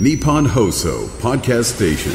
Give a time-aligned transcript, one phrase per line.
[0.00, 2.12] Nippon Hoso Podcast Station.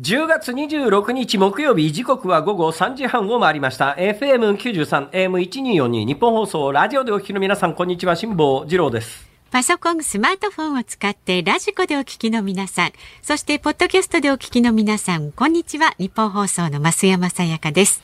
[0.00, 15.92] 10月26日木曜日時刻は午後3時半を回りました FM93 AM1242 日本放送ラジオでお聞きの皆さんこんにちは辛坊治郎ですパソコン、スマートフォンを使ってラジコでお聞きの皆さん、そしてポッドキャストでお聞きの皆さん、こんにちは。
[15.98, 18.00] 日本放送の増山さやかです。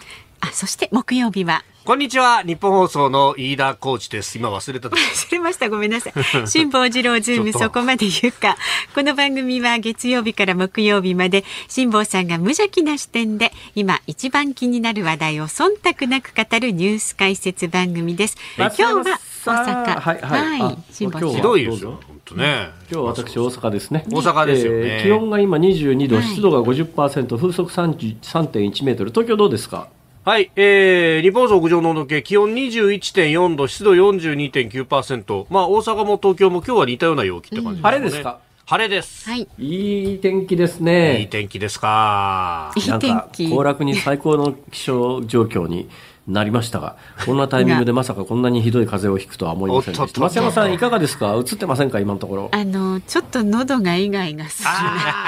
[0.48, 1.62] あ、そして木曜日は。
[1.84, 2.42] こんにちは。
[2.42, 4.36] 日本放送の飯田コーチです。
[4.36, 4.96] 今忘れたと。
[4.98, 5.70] 忘れました。
[5.70, 6.12] ごめんなさい。
[6.48, 8.56] 辛坊治郎ズームそこまで言うか。
[8.94, 18.36] この番組は月曜日から木曜日まで辛坊さんが無邪気な視点で今一番気になる話題を忖度なく語るニュース解説番組です。
[18.56, 20.00] 今日は大阪。
[20.00, 21.48] はいはいあ辛坊今日はひ治郎。
[21.50, 22.00] どいですよ。
[22.08, 22.68] 本当ね。
[22.90, 29.86] 今日私大阪ですね大阪ですよねえー気温が今22度、はい湿度が50%風速33.1メートル東京どうですか？
[30.26, 30.50] はい。
[30.56, 35.46] えー、日本屋上の温度計、気温21.4度、湿度42.9%。
[35.50, 37.82] まあ、大阪も東京も今日は似たような陽気って感じですね。
[37.84, 38.40] 晴れですか？
[38.66, 39.30] 晴れです。
[39.30, 39.46] はい。
[39.56, 42.72] いい天気ですねいい天気ですか。
[42.76, 43.54] いいなんか天気。
[43.54, 45.88] 行楽に最高の気象状況に
[46.28, 50.02] なりましたが、こんなタイミングでまさかこんなにひどい風邪をひくとは思いませんでした。
[50.02, 50.26] おっとっと。
[50.26, 51.34] っと増山さんいかがですか？
[51.36, 52.00] 映ってませんか？
[52.00, 52.48] 今のところ。
[52.52, 54.72] あのちょっと喉がイガイガするな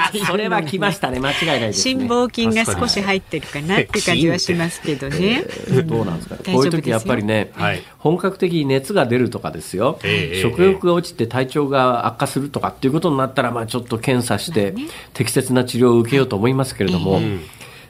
[0.07, 1.19] あそれは来ましたね。
[1.21, 1.99] 間違いないですね。
[1.99, 5.45] 心房筋が少し入ってるかなって感じはしますけどね。
[5.47, 6.41] えーどうなんですかね。
[6.43, 6.53] 大丈夫ですよ。
[6.55, 7.81] こういう時やっぱりね、はい。
[7.97, 14.73] 本格的に熱が出るとかですよ、ええ食欲が落ちて体調が悪化するとかっていうことになったら、まあちょっと検査して
[15.13, 17.21] 適切な治療を受けようと思いますけれども、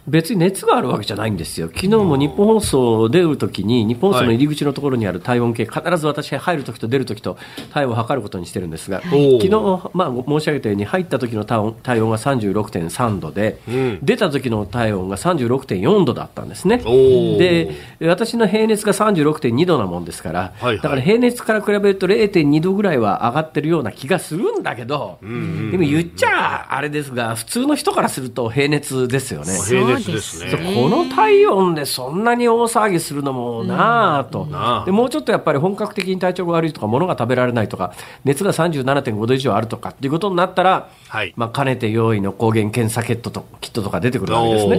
[0.09, 1.67] 別に熱があるわけじゃないんですよ。
[1.67, 7.37] 昨日も日本放送出るときに、日本放送の入り口のところにある体温計、必ず私が入るときと出るときと
[7.71, 9.49] 体温を測ることにしてるんですが、昨日、
[9.93, 16.77] まあ、申し上げたように入った時の体温体温が36.3度で、ん出た時の体温が36.4度だったんですね。
[16.77, 17.71] で、
[18.01, 29.53] 私の平熱が36.2度なもんですから、はいはいだから平熱から比べると0.2度ぐらいは上がってるような気がするんだけど、でも言っちゃあれですが、普通の人からすると平熱ですよね。
[29.67, 30.75] 平熱ですね。
[30.75, 37.93] この体温でそんなに大騒ぎするのもなあと、なあでもうちょっとやっぱり本格的に体調が悪いとか、物が食べられないとか、
[38.23, 41.33] 熱が37.5度以上あるとかっていうことになったら、はい。
[41.35, 44.75] まあ、かねて用意の抗原検査キットとキットとか出てくるわけですね。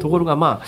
[0.00, 0.66] ところが、まあ、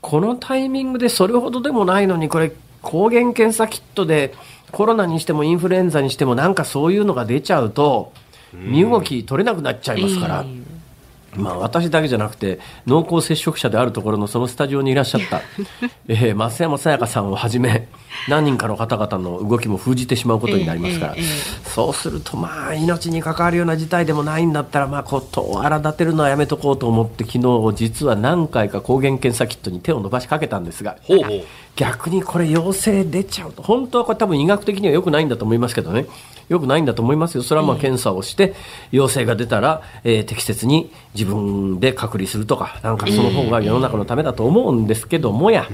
[0.00, 2.52] このタイミングでそれほどでもないのに、これ、
[2.82, 4.32] 抗原検査キットで
[4.70, 8.12] コロナにしてもインフルエンザにしても、なんかそういうのが出ちゃうと、
[8.52, 10.44] 身動き取れなくなっちゃいますから。
[11.36, 15.42] まあ、私だけじゃなくて濃厚接触者であるところのそのスタジオにいらっしゃった、
[16.08, 17.88] えー増山さやかさんをはじめ
[18.28, 30.96] 何人かの方々の動きも封じてしまうことになりますから、ええええそうするとまあ命に関わるような事態でもないんだったらまあことを荒立てるのはやめとこうと思って昨日実は何回か抗原検査キットに手を伸ばしかけたんですが
[31.76, 36.06] 逆にこれ陽性出ちゃうと本当はこれ多分医学的には良くないんだと思いますけどね。
[36.48, 37.42] 良くないんだと思いますよ。
[37.42, 38.54] それはまあ検査をして
[38.92, 45.66] 陽性が出たら、えー適切に自分で隔離するとかなんかその方が世の中のためだと思うんですけどもや。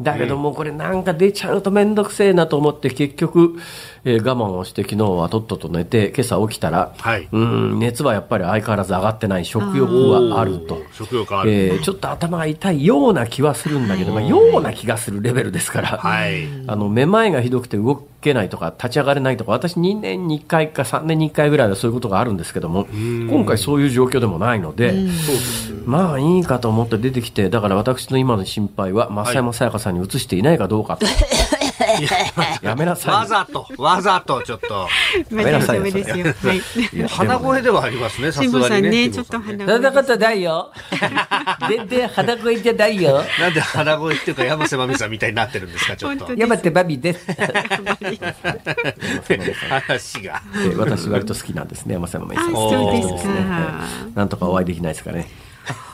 [0.00, 3.58] だけどもうこれなんか出ちゃうと面倒くせえなと思って結局、
[4.04, 7.28] えー我慢をして昨日はとっとと寝て今朝起きたら、はい。
[7.30, 10.82] うん熱はやっぱり相変わらず上がってない食欲はあると。
[10.92, 11.50] 食欲ある。
[11.50, 16.46] えーちょっと頭が痛いような気はするんだけど、まあ、ような気がするレベルですから、はい。
[16.66, 24.94] あのめまいがひどくて動けないとか立ち上がれないとか私2年に1回か3年に1回ぐらいはそういうことがあるんですけども今回そういう状況でもないので
[25.84, 31.06] まあいいかと思って出てきてだから私の今の心配は増山さやかさんに移していないかどうかと、
[32.62, 33.14] やめなさい。
[33.14, 34.88] わざと、わざとちょっと、
[35.30, 36.24] まあめなさいよダメですよ。
[36.26, 37.08] はい。
[37.08, 39.10] 鼻声ではありますね、 さ辛すがにね。
[39.10, 40.72] ちょっと鼻そんなことないよ。
[41.68, 43.24] 全然肌声じゃないよ。
[43.40, 46.34] なんで鼻声っていうか山瀬まみさんみたいになってるんですか、ちょっと。
[46.34, 47.26] 山手バビです。
[49.68, 50.42] 話が。
[50.54, 52.48] えー私割と好きなんですね山瀬まみさん。
[52.48, 53.30] あそうですか。
[54.14, 55.28] なんとかお会いできないですかね。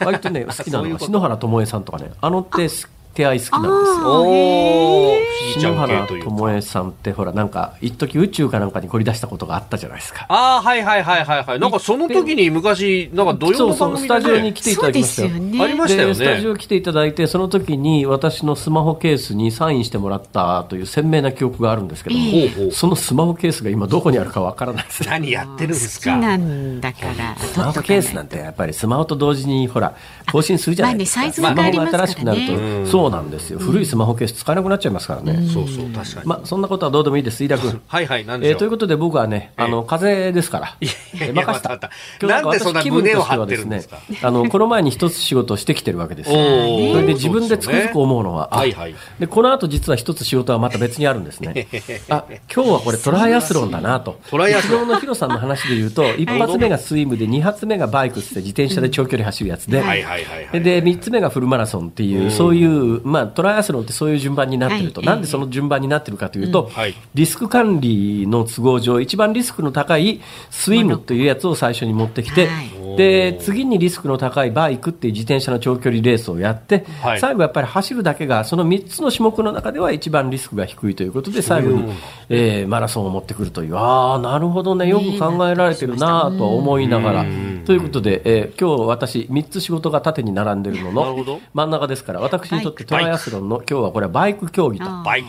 [0.01, 2.11] 割とね好きなのは篠原ともえさんとかね。
[2.21, 2.69] あの手
[3.15, 3.71] 手合い好きなんです
[4.01, 5.17] よお
[5.55, 6.31] 篠原というか。
[6.31, 11.59] とえさんってほらなんか一時宇宙かなんかに凝り出したことがあったじゃないですかああ、はいはいはいはいはい。
[11.59, 15.65] なんかその時に昔、なんか土曜のそうそうス番組でねタジオに来ていただきましたよすよね。
[15.65, 16.51] ありましたよでスタジね。
[16.51, 26.17] オ来ていただいてその時に私のスマホケースにサインしてもらったという鮮明な記憶があるんですけども、ほうほうそのスマホケースが今どこにあるかわからないですね何やってるんです好きか。
[26.19, 26.99] なんだか？
[27.19, 27.37] ら。
[27.37, 29.97] スマホケースなんてやっぱりスマホと同時にほら
[30.31, 33.59] 更新するじゃないですか、まあねサイズがありますからねスマホが新しくなると、そうなんですよ。
[33.59, 36.27] 古いスマホケース使えなくなっちゃいますからね、そうそう、確かに。
[36.27, 37.81] まあ、そんなことはどうでもいいです、飯田君。
[37.87, 38.53] はいはい、なんでしょう。
[38.53, 40.77] えーということで僕はね、あの、風邪ですから。
[40.81, 42.27] いやいやえー任せた。
[42.27, 43.99] なんでそんな私気分としては胸を張ってるんですか？
[44.23, 48.95] あの、この前に一つ仕事をしてきてるわけですそれで自分でつくづく思うのは、あはいはい。
[49.19, 51.67] で、この後実は一つ仕事はまた別にあるんですね。
[52.09, 52.25] あ、
[52.55, 54.19] 今日はこれトライアスロンだなと。
[54.31, 54.79] トライアスロン。
[54.79, 60.63] 昨日のヒロさんの話で言うと、 一発目がスイムで、二発目がバイクって自転車で長距離走るやつで、はいはいはいはい。
[60.63, 65.07] で、三つ目がフルマラソンっていう、そういう、まあ、トライアスロンってそういう順番になってると、はい。
[65.07, 66.95] なんでその順番になってるかというと、はい。
[67.15, 70.21] リスク管理の都合上、一番リスクの高い
[70.51, 72.97] スイムというやつを最初に持ってきて、はい。
[72.97, 77.21] で、次にリスクの高いバイクっていう自転車の長距離レースをやって、はい。
[77.21, 81.93] 最後やっぱり走るだけが、その3つの種目の中では一番リスクが低いということで、最後に、
[82.29, 87.27] えーマラソンを持ってくるという、ああ、なるほどね、よく考えられてるなとは思いながら、
[87.65, 94.85] ということで、えー今日私、3つ仕事が縦に並んでるのの真ん中ですから、私にとってトライアスロンの今日はこれはバイク競技と。
[94.87, 95.29] あバイク。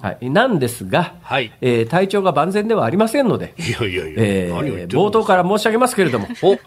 [0.00, 1.52] はい、なんですが、はい。
[1.60, 6.58] えー体調が万全ではありませんので、いやいやいや、えー冒頭から申し上げますけれども、お。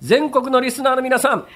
[0.00, 1.46] 全国のリスナーの皆さん、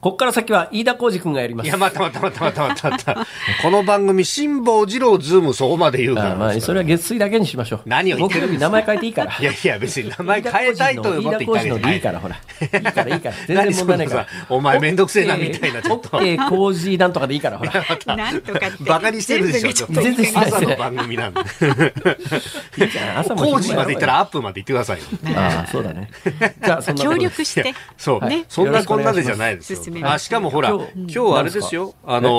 [0.00, 1.66] ここから先は飯田浩司君がやります。
[1.66, 3.26] いや、またまたまたまたまたまた。
[3.62, 6.32] この番組、辛坊治郎ズームそこまで言うか。
[6.32, 7.80] あまあ、それは月水だけにしましょう。
[7.86, 8.68] 何を言ってるんですか？
[8.68, 9.36] 木曜日名前変えていいから。
[9.40, 12.36] いやいや、別に名前変えたいと思って言ったいでいいから、ほら。
[12.36, 13.34] いいから、いいから。
[13.46, 14.26] 全然問題ないから。
[14.48, 17.72] お前めんどくせえなみたいなちょっとオッケー工事なんとかでいいから、ほら。
[18.16, 18.60] なんとか。
[18.80, 20.02] バカにしてるでしょ、ちょっと。
[20.02, 21.40] 全然朝の番組なんで。
[23.16, 25.04] 朝も Cozy まで行ったら up まで行ってくださいよ。
[25.36, 26.10] ああ、そうだね。
[26.64, 27.74] じゃあ、そんなこ協力して。
[27.96, 30.02] そう、ねそんなこんなでじゃないですよよろしくお願いし。
[30.02, 31.94] ますあ、しかもほら、今今日日あれですよ。
[32.04, 32.30] あの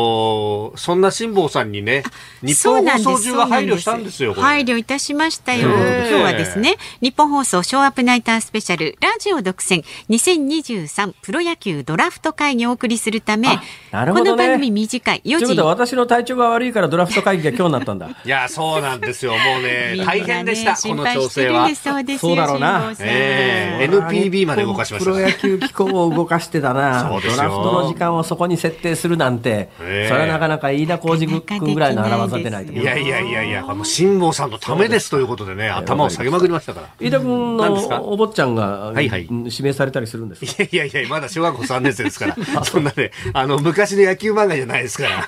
[0.74, 2.04] ー、そんな辛坊さんにね、
[2.42, 5.70] 日本放送中が配慮したんですよ、配慮いたしましたよ。
[5.70, 13.60] 今日はですね、日本放送ショーアップナイタースペシャルラジオ独占2023プロ野球ドラフト会議をお送りするため、
[13.92, 18.10] なるほどねこの番組短い4時ということは、私の体調が悪いからドラフト会議が今日になったんだ。
[18.24, 19.34] いや、そうなんですよ。
[19.34, 21.98] もうね 大変でした、この心配調整はしてるんで。
[21.98, 27.08] そうですよそうだろうなええ NPB まで動かしましたプロ野球機構を動かしてたな。
[27.10, 30.10] そうですラフトの時間をそこに設定するなんて、ええ。
[30.10, 36.88] それはなかなか飯田浩司君ぐらいの荒技でないといやいやいやいや、もう辛坊さんのためですということでね、頭を下げまくりましたから。
[37.00, 39.26] 飯田君のお坊ちゃんが、はいはい。
[39.26, 40.64] うん指名されたりするんですか？
[40.64, 42.36] いやいやいや、まだ小学校3年生ですから、
[42.66, 45.26] そんなね、あの、昔の野球漫画じゃないですから、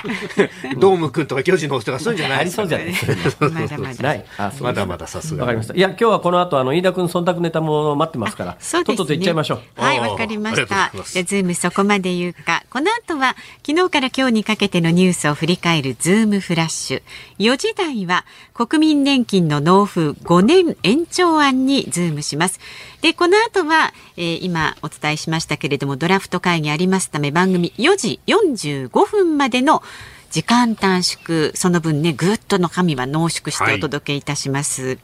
[0.77, 2.69] ドームくんとか巨人の人がそうじゃないありですから。
[2.69, 3.50] そうじゃないですか。
[3.50, 4.25] まだまだない。
[4.38, 5.41] あそうですまだまださすが。
[5.44, 5.73] わかりました。
[5.73, 8.95] いや、今日はこの後、あの、飯田君忖度ネタも待ってますから、そうですね。
[8.97, 9.81] とっとと行っちゃいましょう。
[9.81, 10.91] はい、わかりました。
[10.94, 12.63] ズームそこまで言うか。
[12.69, 13.36] この後は、
[13.66, 17.01] 昨日から今日にかけてのニュースを振り返るズームフラッシュ。
[17.40, 22.60] 4時台は、国民年金の納付5年延長案にズームします。
[23.01, 29.84] で、この後は、えー今お伝えしましたけれども、ドラフト会議ありますため、番組4時45分までの
[30.31, 34.98] 時間短縮、その分ね、ぐっと中身は濃縮してお届けいたします。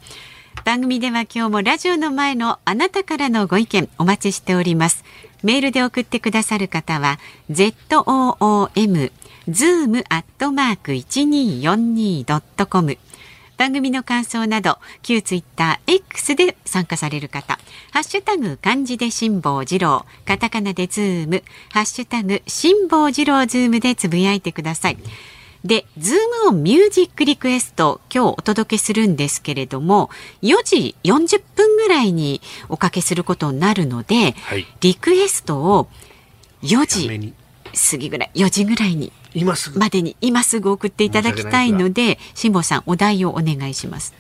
[0.63, 5.03] 番組では今日もラジオの前のあなたからのご意見お待ちしております。
[5.45, 7.19] メールで送ってくださる方は
[7.51, 9.11] zoom
[9.47, 12.97] zoom アットマーク 1242.com
[13.55, 17.59] 番組の感想など旧ツイッター X で参加される方
[17.91, 24.97] ハッシュタグ漢字で辛坊治郎カタカナでズームハッシュタグ辛坊治郎ズームでつぶやいてください。
[25.65, 30.11] で、ズームオンミュージックリクエスト、今日お届けするんですけれども、
[30.43, 32.39] 4時40分ぐらいに
[32.69, 35.87] おかけすることになるので、はいリクエストを
[36.61, 37.33] 4時
[37.91, 39.79] 過ぎぐらい、4時ぐらいに、今すぐ。
[39.79, 44.13] までに今すぐ送っていただきたいので、辛坊さん、お題をお願いします。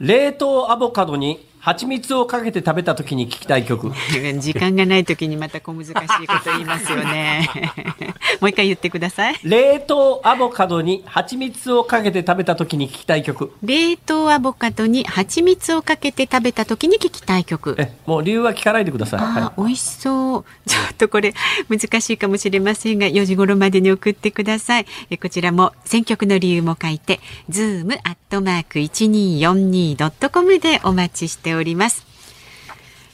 [0.00, 3.90] 冷凍アボカドに蜂蜜をかけて食べた時に聞きたい曲。
[4.38, 6.02] 時間がない時にまた小難しいこ
[6.44, 7.48] と言いますよね。
[8.42, 9.36] もう一回言ってください。
[9.42, 13.50] 冷凍アボカドに蜂蜜をかけて食べた時に聞きたい曲。
[13.62, 17.76] 冷凍アボカドに蜂蜜をかけて食べた時に聞きたい曲。
[17.78, 19.20] え、もう理由は聞かないでください。
[19.20, 20.44] あはー美味しそう。
[20.68, 21.32] ちょっとこれ
[21.70, 24.86] 難しいかもしれませんが、4時頃までに送ってください。
[25.08, 31.53] えこちらも選曲の理由も書いて、zoom アットマーク 1242.com でお待ちしております。
[31.54, 32.14] おります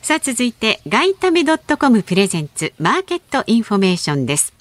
[0.02, 4.52] さあ続いて、ガイタメ .com プレゼンツマーケットインフォメーションです。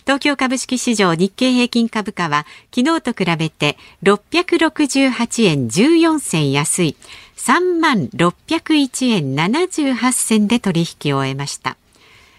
[0.00, 2.44] 東京株式市場日経平均株価は
[2.74, 6.96] 昨日と比べて668円14銭安い
[7.36, 11.76] 3万601円78銭で取引を終えました。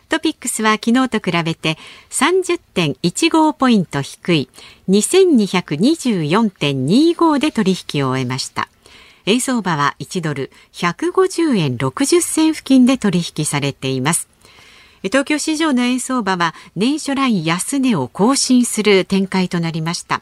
[0.10, 1.78] トピックスは昨日と比べて
[2.10, 4.50] 30.15ポイント低い
[4.90, 8.68] 2224.25で取引を終えました。
[9.26, 14.28] 円相場は1ドル150円60銭付近で取引されています。
[15.04, 20.22] 東京市場の円相場は年初来安値を更新する展開となりました。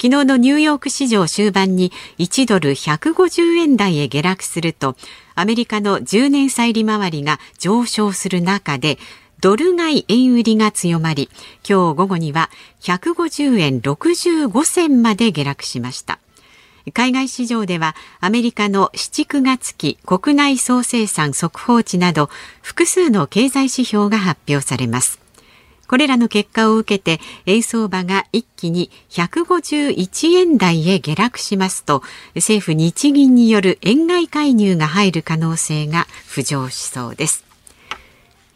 [0.00, 4.94] 昨日のニューヨーク市場終盤に1ドル150円台へ下落すると、
[5.34, 8.98] アメリカの10年債利回りが上昇する中で、
[9.40, 11.30] ドル買い円売りが強まり、
[11.66, 12.50] 今日午後には
[12.82, 16.18] 150円65銭まで下落しました。
[16.92, 22.30] 海外市場ではアメリカの7、9月期国内総生産速報値など
[22.62, 25.26] 複数の経済指標が発表されます。
[25.86, 32.02] これらの結果を受けて円相場が一気に151円台へ下落しますと
[32.34, 37.44] 政府日銀による円買い介入が入る可能性が浮上しそうです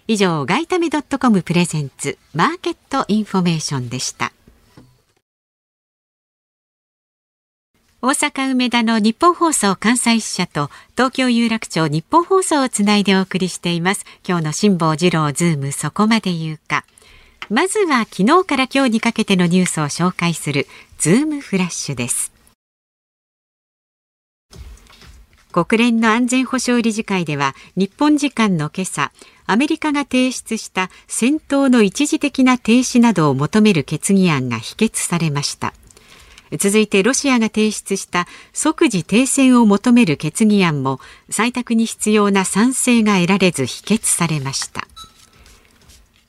[0.08, 4.32] 以上外為どっとコムプレゼンツマーケットインフォメーションでした
[8.02, 14.06] 大阪梅田のニッポン放送関西支社と東京有楽町ニッポン放送をつないでお送りしています。
[14.26, 16.86] 今日の辛坊治郎ズームそこまで言うか。
[17.50, 20.66] まずは昨日から今日にかけてのニュースを紹介する
[20.96, 22.32] ズームフラッシュです。
[25.52, 29.12] 国連の安全保障理事会では日本時間の今朝
[29.44, 35.74] アメリカが提出した戦闘の一時的な停止などを求める決議案が否決されました。
[36.58, 44.88] 続いてロシアが提出した即時停戦を求める決議案も採択に必要な賛成が得られず否決されました。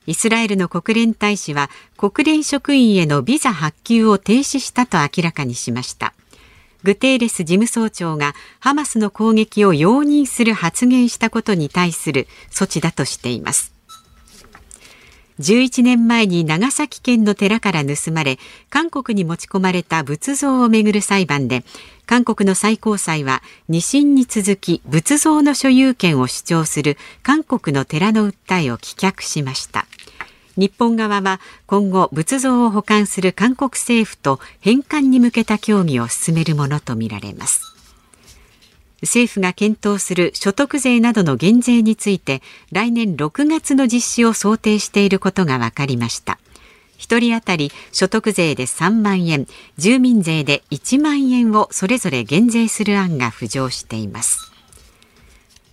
[0.06, 6.12] イスラエルの国連大使は国連職員へのビザ発給を停止したと明らかにしました。
[6.82, 13.71] グテーレス事務総長がハマスの攻撃を容認する発言したことに対する措置だとしています。
[15.40, 18.38] 11年前に長崎県の寺から盗まれ
[18.70, 21.64] 韓国に持ち込まれた仏像をめぐる裁判で
[22.06, 29.86] 韓国の最高裁は2審に続き仏像の所有権を主張する韓国の寺の訴えを棄却しました。
[30.56, 37.71] 日本側は今後仏像を保管する韓国政府と返還に向けた協議を進めるものとみられます。
[39.02, 42.40] 政府が検討する所得税などの減税について
[42.70, 46.38] 来年6月の実施を想定していることが分かりました。
[46.98, 54.51] 1人当たり所得税で3万円住民税で1万円をそれぞれ減税する案が浮上しています。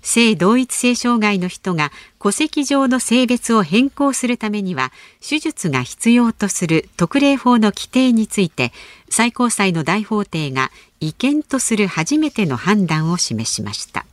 [0.10, 8.72] 性同一性障害の人が戸籍上の性別を変更するためには手術が必要とする特例法の規定について
[9.12, 14.08] 最高裁の大法廷が違憲とする初めての判断を示しました。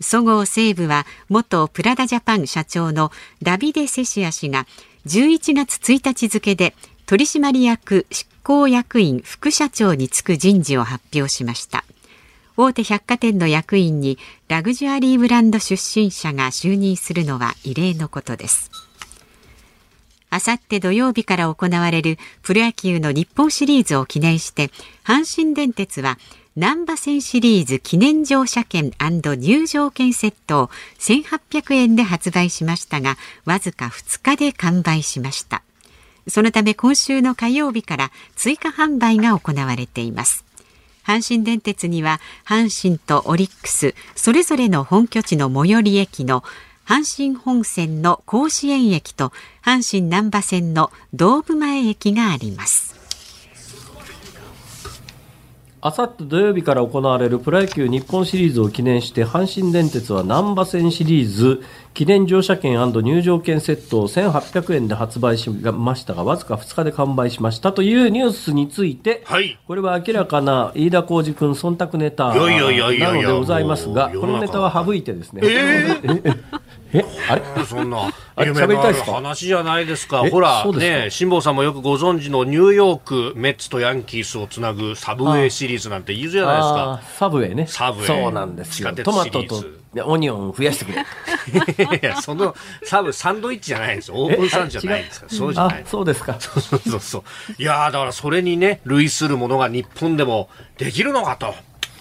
[0.00, 3.10] そごう・西武は元プラダジャパン社長の
[3.42, 4.68] ダビデ・セシア氏が
[5.06, 11.84] 11月1日付で取締役執行役員副社長に就く人事を発表しました。
[12.60, 18.72] 大手百貨店の役員にラグジュアリーブランド出身者が就任するのは異例のことです。
[20.28, 24.72] あさって土曜日から行われるプロ野球の日本シリーズを記念して
[25.04, 26.18] 阪神電鉄は
[26.56, 30.66] 難波線シリーズ記念乗車券入場券セットを
[30.98, 35.62] 1800円で発売しましたがわずか2日で完売しました。
[36.26, 40.47] そのため今週の火曜日から追加販売が行われています。
[41.08, 46.44] 阪神電鉄には阪神とオリックスそれぞれの本拠地の最寄り駅の
[46.86, 49.32] 阪神本線の甲子園駅と
[49.64, 52.97] 阪神難波線の道部前駅があります。
[55.88, 61.62] あさって土曜日から行われるプロ野球日本シリーズを記念して阪神電鉄は難波線シリーズ
[61.94, 66.12] 記念乗車券入場券セットを1800円で発売しました。
[66.12, 76.60] がわずか2日で完売しましたというニュースについて、はい、これは明らかな飯田浩司君忖度ネタなのでございますがこのネタは省いてですね、えー？
[76.92, 77.64] えあれ？
[77.66, 80.28] そんな夢のある話じゃないですか。
[80.28, 87.00] ほら、ね、辛坊さんもよくご存知のニューヨーク、メッツとヤンキースをつなぐサブウェイシリーズなんて言うじゃないですか。
[87.18, 87.66] サブウェイね。
[87.66, 88.06] サブウェイ。
[88.06, 88.94] そうなんですよ。
[88.94, 89.64] トマトと
[90.04, 91.02] オニオン増やしてくれ。
[91.98, 92.54] いや、その、
[92.84, 94.16] サブ、サンドイッチじゃないんですよ。
[94.16, 95.26] オープンサンじゃないですか。
[95.28, 95.84] そうじゃない。
[95.86, 96.36] そうですか。
[96.38, 97.22] そうそうそう。
[97.58, 101.54] いやだからそれにね、類するものが日本でもできるのかと。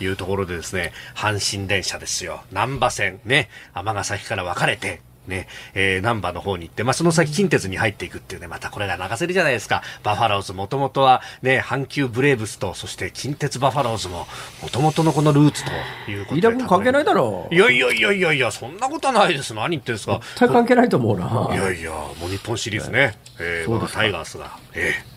[0.04, 2.44] いうところでですね、阪神電車ですよ。
[2.52, 9.84] なんば線、ね、尼崎から分かれて、ね、えー、ナンバーの方に行って、まあ、その先近鉄に入っていくっていうね、またこれが流せるじゃないですか。
[10.04, 14.26] バファローズ、もともとはね、阪急ブレーブスと、そして近鉄バファローズも、
[14.62, 15.72] もともとのこのルーツと
[16.10, 16.48] いうことで。
[16.48, 17.54] 飯田君関係ないだろう。
[17.54, 19.54] いやいやいやいやいや、そんなことはないです。
[19.54, 20.20] 何言ってんですか。
[20.22, 21.50] 絶対関係ないと思うな。
[21.52, 25.17] いやいや、もう日本シリーズね、えー、タイガースが、えー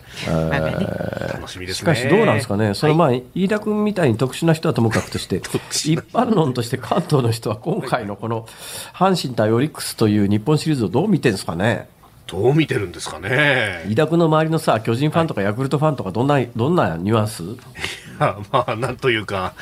[1.47, 8.47] しみです、しかしどうなんですかね、そのまあ、飯田君みたいに特殊な人はともかくとして、一般論として関東の人は今回のこの
[8.93, 11.87] 阪神対オリックスという日本シリーズをどう見てるんですかね。
[12.27, 13.85] どう見てるんですかね。
[13.89, 17.43] 伊田君の周りのさ、巨人ファンとかヤクルトファンとか、どんな、どんなニュアンス？
[18.51, 19.53] まあ、なんというか、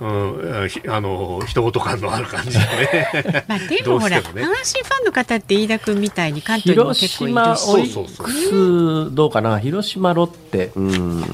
[0.00, 3.44] うん、ひあの、一言感のある感じでね。
[3.48, 8.30] まあでもほら、阪神ファンの方って飯田君みたいに関東にも広結構い島るしオリック
[9.10, 11.24] ス、どうかな広島ロッテ、うん。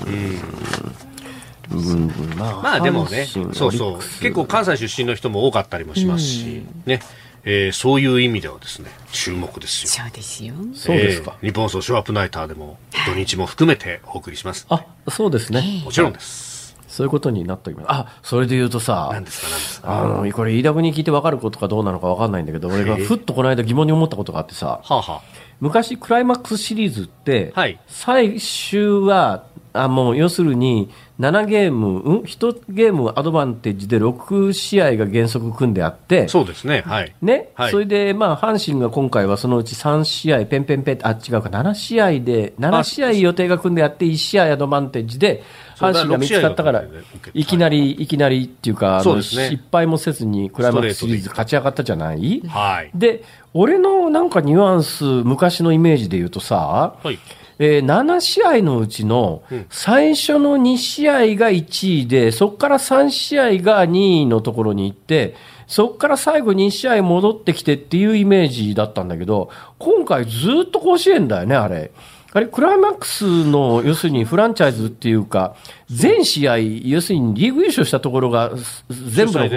[1.70, 3.98] うん、まあ、まあでもね、そうそう。
[4.20, 7.00] 結構関西出身の人も多かったりもしますし、ね、
[7.44, 9.90] えーそういう意味ではですね、注目ですよ。
[9.90, 11.36] そうですよそうですか。
[11.42, 14.66] えー日本放送ショーアップナイターでも土日も含めてお送りします。
[14.68, 15.82] あ、そうですね。
[15.84, 16.52] もちろんです。
[16.88, 17.86] そういうことになっております。
[17.88, 20.00] あ、それで言うとさ何、ですか、何ですか？
[20.00, 25.22] あの、これ、飯田君に聞いて分かることかどうなのか分かんないんだけど、俺がふっとこの間疑問に思ったことがあってさ、はあ、は
[25.58, 30.90] 昔クライマックスシリーズって、はい最終は、あもう要するに
[31.22, 37.14] 7ゲーム、うん、1ゲームアドバンテージで6試合が原則組んであってあ、そうですね、はい。
[37.22, 37.70] ね、はい。
[37.70, 45.44] それで、まあ、阪神が今回はそのうち3試合、ペンペンペンあ、違うか、7試合で、7試合予定が組んであって、1試合アドバンテージで、
[45.76, 52.42] 阪神が見つかったから6試合だったんでね、いきなり、いきなりっていうか、あの失敗もせずにクライマックスシリーズ勝ち上がったじゃない？
[52.48, 52.90] はい。
[52.94, 53.22] で、
[53.54, 57.18] 俺のなんかニュアンス、昔のイメージで言うとさ、はい。
[57.64, 65.36] えー7試合のうちの最初の2試合が1位で、そこから3試合が2位のところに行って、
[65.68, 71.92] そこから最後2試合戻ってきてっていうイメージだったんだけど、今回ずっと甲子園だよね、あれ。
[72.32, 75.54] あれ、クライマックスの、要するにフランチャイズっていうか、
[75.88, 79.48] 全試合、要するにリーグ優勝したところが、す全部の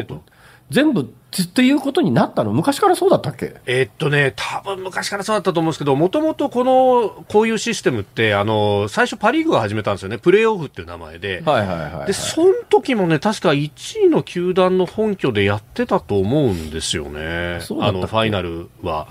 [0.69, 1.05] 全部っ
[1.47, 2.51] ていうことになったの？
[2.51, 3.55] 昔からそうだったっけ？
[3.65, 10.17] えーっとね、多分昔からそうだったと思うんですけど、もともとこの、こういうシステムって、あの、最初パリーグが始めたんですよね。
[10.17, 11.43] プレーオフっていう名前で。
[11.45, 12.07] はいはいはい、はい。
[12.07, 17.59] で、その時もね、確か1位の球団の本拠でやってたと思うんですよね。
[17.61, 17.99] そうだったっけ？
[17.99, 19.07] あの、ファイナルは。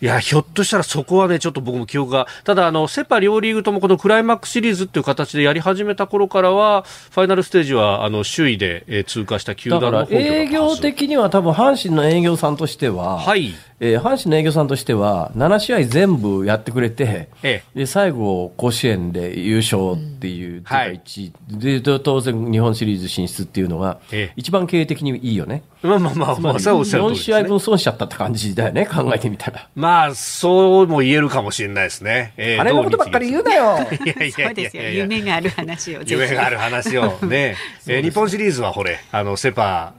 [0.00, 13.54] いや、ひょっとしたらそこはね、ちょっと僕も記憶が、ただ、あの、セ・パ両リーグともこのクライマックスシリーズっていう形でやり始めた頃からは、ファイナルステージは、あの、首位で、えー通過した球団の営業的には多分阪神の営業さんとしては、はい。
[13.80, 25.62] えー阪神の営業さんとしては、7試合全部やってくれて、えで最後、甲子園で優勝っていう、うか一位で当然、日本シリーズ進出っていうのがええ、一番経営的にいいよね。
[25.82, 27.48] まあまあまあ、まあ、それはおっしゃる通4りです、試合ね。
[27.48, 29.68] 分損しちゃったって感じだよね、考えてみたら。
[29.74, 32.32] まあ、そうも言えるかもしれないですね。
[32.36, 33.78] えーあれのことばっかり言うなよ。
[34.04, 34.82] いやいやいそうですよ。
[34.88, 39.94] 夢がある話を夢がある話をね、えー日本シリーズはほれ、あの、セ・パ、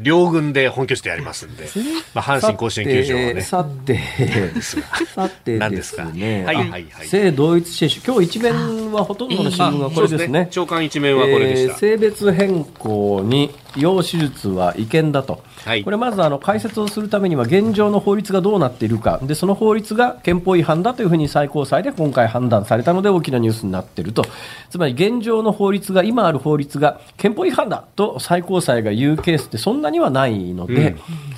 [0.00, 1.68] 両軍で本拠地でやりますんで、
[2.14, 3.98] まあ、阪神甲子園球場はね、さて、
[4.60, 6.44] さてですね。
[6.44, 8.14] はいあはいはい性同一接種。
[8.14, 10.48] 今日一面はほとんどの新聞がこれですね。
[10.50, 11.72] 長官一面はこれでした。
[11.72, 15.84] えー性別変更に要手術は違憲だと、はい。
[15.84, 19.20] これまずあの解説をするためには現状の法律がどうなっているか。
[19.22, 24.24] でその法律が憲法違反だというふうに最高裁で今回判断されたので大きなニュースになっていると。
[24.70, 30.96] つまり現状の法律が今ある法律が憲法違反だと最高裁が言うケースってそんなにはないので、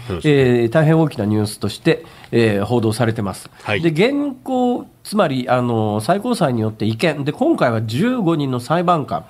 [0.09, 3.51] そうですえー大変大きなニュースとして、えー報道されてます。
[3.63, 3.81] はい。
[3.83, 7.25] で現行つまりあの最高裁によって違憲。
[7.25, 9.25] で今回は15人の裁判官。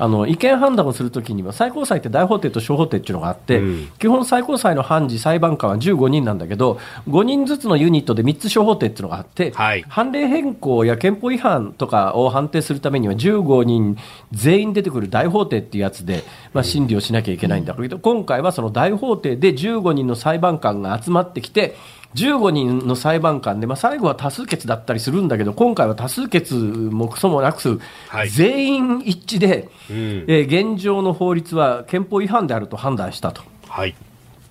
[0.00, 3.88] あの違憲判断をするときには最高裁って大法廷と小法廷っていうのがあって、うん。
[3.98, 9.82] 基本最高裁の判事裁判官は15人なんだけど5人ずつのユニットで3つ小法廷っていうのがあって、はい。
[9.88, 13.98] 判例変更や憲法違反とかを判定するためには15人
[14.30, 21.74] 全員出てくる大法廷っていうやつで、まあ、審理をしなきゃいけないんだけど、今回はその大法廷で15人の裁判官が集まってきて
[22.14, 33.42] 15人の裁判官で、まあ、最後は多数決だったりするんだけど今回は多数決もクソもなく、はい全員一致で、うんえー現状の法律は憲法違反であると判断したと。
[33.68, 33.94] はい。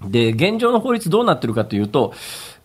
[0.05, 2.13] で、現状の法律どうなってるかというと、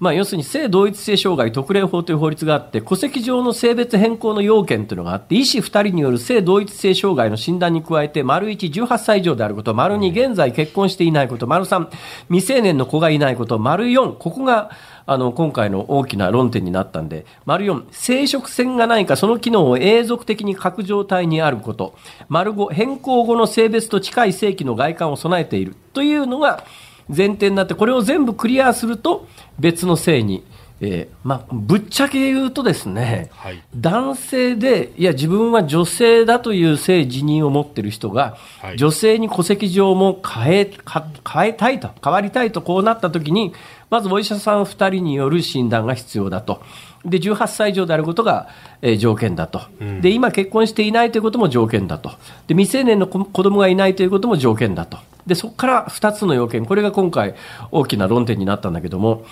[0.03, 11.89] まあ、要するに性同一性障害特例法という法律があって、戸籍上の性別変更の要件というのがあって、医師2人による性同一性障害の診断に加えて、丸1、18歳以上であること、丸2、現在結婚していないこと、丸3、
[12.27, 14.73] 未成年の子がいないこと、丸4、ここが、
[15.07, 21.95] あの、今回の大きな論点になったんで、丸4、生殖腺がないか、その機能を永続的に欠く状態にあること、
[22.29, 26.65] 丸5、変更後の性別と近い性器の外観を備えているというのが、
[27.09, 29.27] 前提になって、これを全部クリアすると、
[29.59, 30.45] 別の性に、
[30.85, 43.53] えーまあ、ぶっちゃけ言うとですね、はい男性で、いや、自分は女性だという性自認を持っている人が、はい女性に戸籍上も変えか変えたいと、変わりたいとこうなったときに、
[43.91, 46.63] まずお医者さん2人による診断が必要だと。
[47.05, 48.49] で、18歳以上であることが、
[48.83, 49.63] えー条件だと。
[50.01, 52.11] で、今結婚していないということも条件だと。
[52.49, 54.99] で、未成年の子子供がいないということも条件だと。
[55.27, 56.67] で、そこから2つの要件。
[56.67, 57.35] これが今回
[57.71, 59.25] 大きな論点になったんだけども、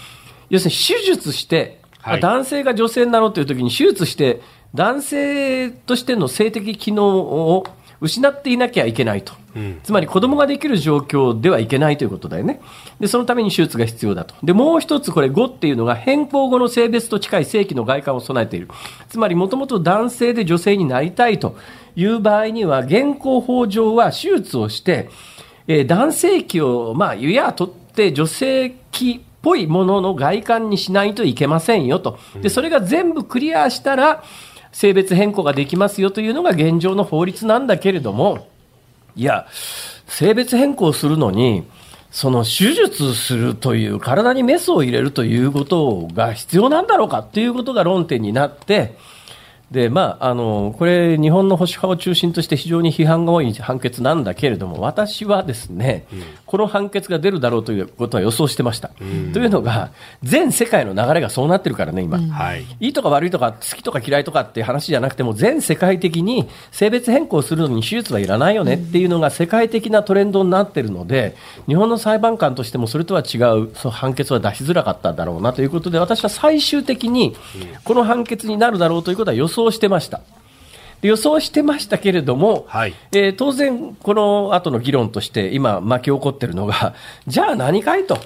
[0.49, 4.41] 要するに手術して、はい男性が女性になろうという時に手術して、
[4.75, 7.67] 男性としての性的機能を
[8.01, 9.35] 失っていなきゃいけないと。
[9.83, 12.61] つまり子供ができる状況ではいけないということだよね。
[12.99, 14.35] で、そのために手術が必要だと。
[14.43, 18.69] で、もう一つこれ5っていうのが変更後の性別と近い性器の外観を備えている。
[19.09, 21.57] つまりもともと男性で女性になりたいと
[21.97, 25.11] いう場合には、現行法上は手術をして、
[25.67, 32.19] えー男性器を、まあ、湯や取って女性器っぽいものの外観にしないといけませんよと。
[32.41, 34.23] で、それが全部クリアしたら、
[34.73, 38.49] 性別変更ができますよというのが現状の法律なんだけれども、
[39.17, 39.47] いや、
[40.07, 41.65] 性別変更するのに、
[42.11, 48.97] その手術するという、体にメスを入れるということが必要なんだろうかということが論点になって、
[49.71, 56.07] で、まあ、あの、これ、日本の保守派を中心として非常に批判が多い判決なんだけれども、私はですね、
[56.45, 58.89] この判決が出るだろうということは予想してました。
[59.33, 59.91] というのが、
[60.25, 62.19] 全世界の流れがそうなってるからね、今。
[62.19, 62.65] はい。
[62.81, 71.37] いいとか悪いとか、好きとか嫌いとかっていう話じゃなくても、全世界的に性別変更するのに手術はいらないよねっていうのが世界的なトレンドになってるので、
[71.69, 77.37] 日本の裁判官としてもそれとは違うその判決は出しづらかったんだろうなということで、私は最終的に
[77.85, 80.21] この判決になるだろうということは予想してました。
[81.01, 82.95] で予想してましたけれども、はい。
[83.13, 86.95] えー当然、この後の議論として今巻き起こっているのが、
[87.27, 88.19] じゃあ何かいと、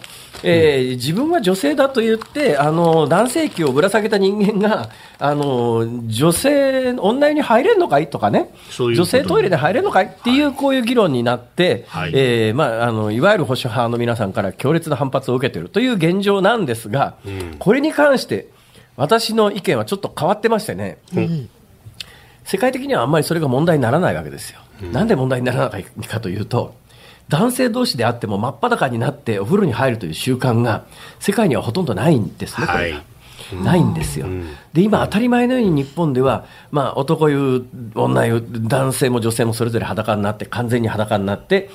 [0.43, 4.89] えー自分は女性だと言って、あの男性器をぶら下げた人間が、
[5.21, 12.13] あの女性、女湯に入れるのかいとかね、そういう女性トイレで入れるのかいっていうこういう議論になって、はい。
[12.13, 17.15] えーまあ、あのいわゆる保守派の皆さんから強烈な反発を受けているという現状なんですが、
[17.61, 18.49] これに関して、
[18.97, 20.99] 私の意見はちょっと変わってましてね。
[22.45, 24.61] 世界的にはあんまりそれが問題にならないわけですよ。
[24.93, 26.75] なんで問題にならないかというと、
[27.29, 30.85] 男性同士であっても真っ裸になってお風呂に入るという習慣が
[31.21, 33.05] 世界にはほとんどないんですね、これがはい
[33.63, 34.27] ないんですよ。
[34.73, 41.71] で、今当たり前のように日本では、まあ男湯、女湯、男性も女性もそれぞれ裸になって、完全に裸になって、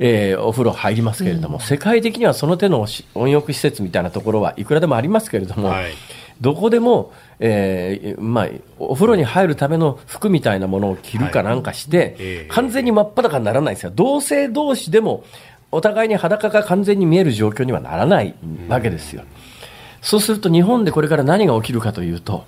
[0.00, 5.92] えーお風呂入りますけれども、世界的にはその手のし温浴施設みたいなところはいくらでもありますけれども、はい
[6.40, 13.92] どこでも、えーまあ、お風呂に入るための服みたいなものを着るかなんかして、ええ完全に真っ裸にならないんですよ。
[13.94, 15.22] 同性同士でも、
[15.70, 18.34] お互いに裸が完全に見える状況にはならない
[18.68, 19.22] わけですよ。
[20.00, 22.46] そうすると日本でこれから何が起きるかというと、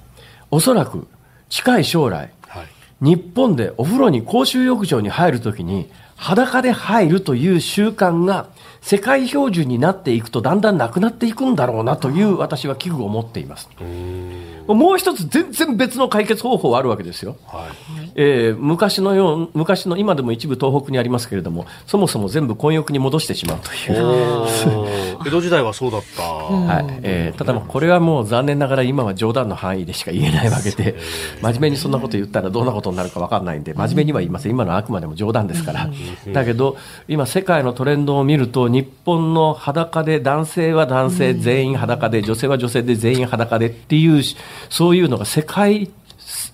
[0.50, 1.06] おそらく
[1.50, 2.66] 近い将来、はい。
[3.02, 5.90] 日本でお風呂に公衆浴場に入るときに
[6.22, 8.46] 裸で入るという習慣が
[8.82, 13.70] 世界標準になっていくとだんだんなくなっていくんだろうなという私は危惧を持っています。
[14.66, 17.36] もう一つ全然別の解決方法はあるわけですよ。
[17.46, 18.12] はい。
[18.14, 24.46] えー昔のよう、昔の今でも一部東北にありますけれども、そもそも全部混浴に戻してしまうという。
[25.26, 26.22] 江戸時代はそうだった。
[26.22, 30.96] はいえーただ、まあこれはもう残念ながら今は冗談の範囲でしか言えないわけで、
[31.40, 35.88] 真面目にそんなこと言ったらどんなことになるか分かんないんで、真面目には言いません、今のはあくまでも冗談ですから、
[36.32, 36.76] だけど、
[37.08, 44.22] 今、世界のトレンドを見ると、日本の裸で、男性は男性全員裸で、女性は女性で全員裸でっていう、
[44.70, 45.90] そういうのが世界、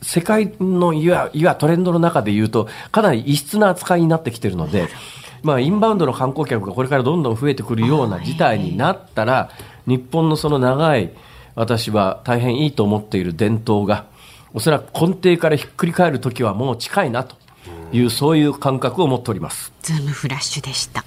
[0.02, 4.88] 世界のいわいわトレンドの中で言うと、かなり異質な扱いになってきてるので、
[5.42, 9.50] まあ、インバウンドの観光客がこれからどんどん増えてくるような事態になったら、
[9.86, 11.12] 日本のその長い、
[11.54, 14.06] 私は大変いいと思っている伝統が、
[14.52, 17.36] おそらく根底からひっくり返る時はもう近いなと
[17.92, 19.72] いう、そういう感覚を持っております。
[19.82, 21.04] ズームフラッシュでした。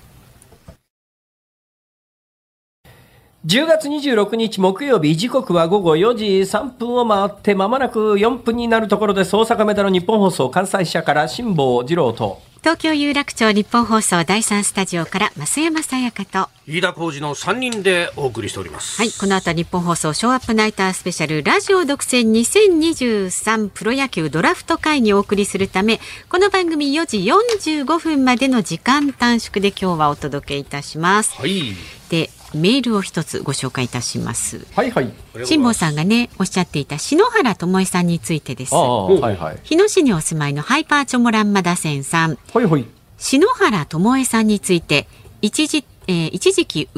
[3.43, 9.35] 10月26日木曜日、時刻は午後4時3分を回って、まもなく4分になるところです。
[9.35, 12.39] 大阪メダル日本放送関西支社から辛坊治郎と。
[12.61, 16.49] 東京有楽町日本放送第三スタジオから増山さやかと。
[16.67, 19.01] 飯田浩二の3人でお送りしております。
[19.01, 25.99] はい、この後は日本放送ショーアップナイタースペシャルラジオ独占2023プロ野球ドラフト会議をお送りするため、
[26.29, 31.33] この番組4時45分までの時間短縮で今日はお届けいたします。
[31.41, 31.73] はい。
[32.09, 34.65] で、メールを一つご紹介いたします。
[34.75, 35.11] はいはい。
[35.45, 38.77] 辛坊さんがね、おっしゃっていた篠原智恵さんについてですあ。
[38.77, 39.59] あ、はいはい。
[39.63, 42.37] 日野市にお住まいのハイパーチョモランマダセンさん。
[42.53, 42.85] ほいほい。
[43.17, 45.07] 篠原智恵さんについて
[45.41, 46.89] 一時,、えー一時期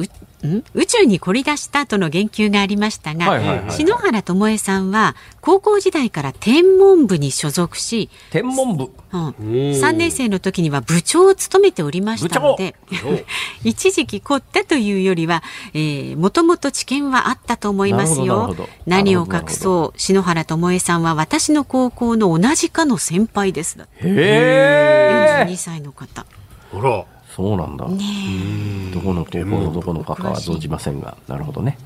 [0.74, 3.72] 宇宙に凝り出したとの言及がありましたが、はいはいはいはい。
[3.72, 8.90] 篠原智恵さんは高校時代から天文部に所属し、天文部？
[9.12, 12.74] うん、3年生の時には部長を務めておりましたので
[13.62, 18.54] 一時期凝ったというよりは、えー、もともと知見はあったと思いますよ。
[18.86, 23.78] 何を隠そう篠原智恵さんは私の高校の同じ科の先輩です。
[23.78, 25.46] だへえ。
[25.48, 26.26] 42歳の方。
[26.72, 27.04] ほら。
[27.34, 27.84] そうなんだ。
[27.84, 31.76] どこの高校のどこのかかは存じませんが、なるほどね。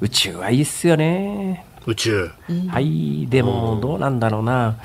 [0.00, 1.66] 宇宙はいいっすよね。
[1.84, 2.30] 宇宙。
[2.68, 4.76] はい、でも、どうなんだろうな。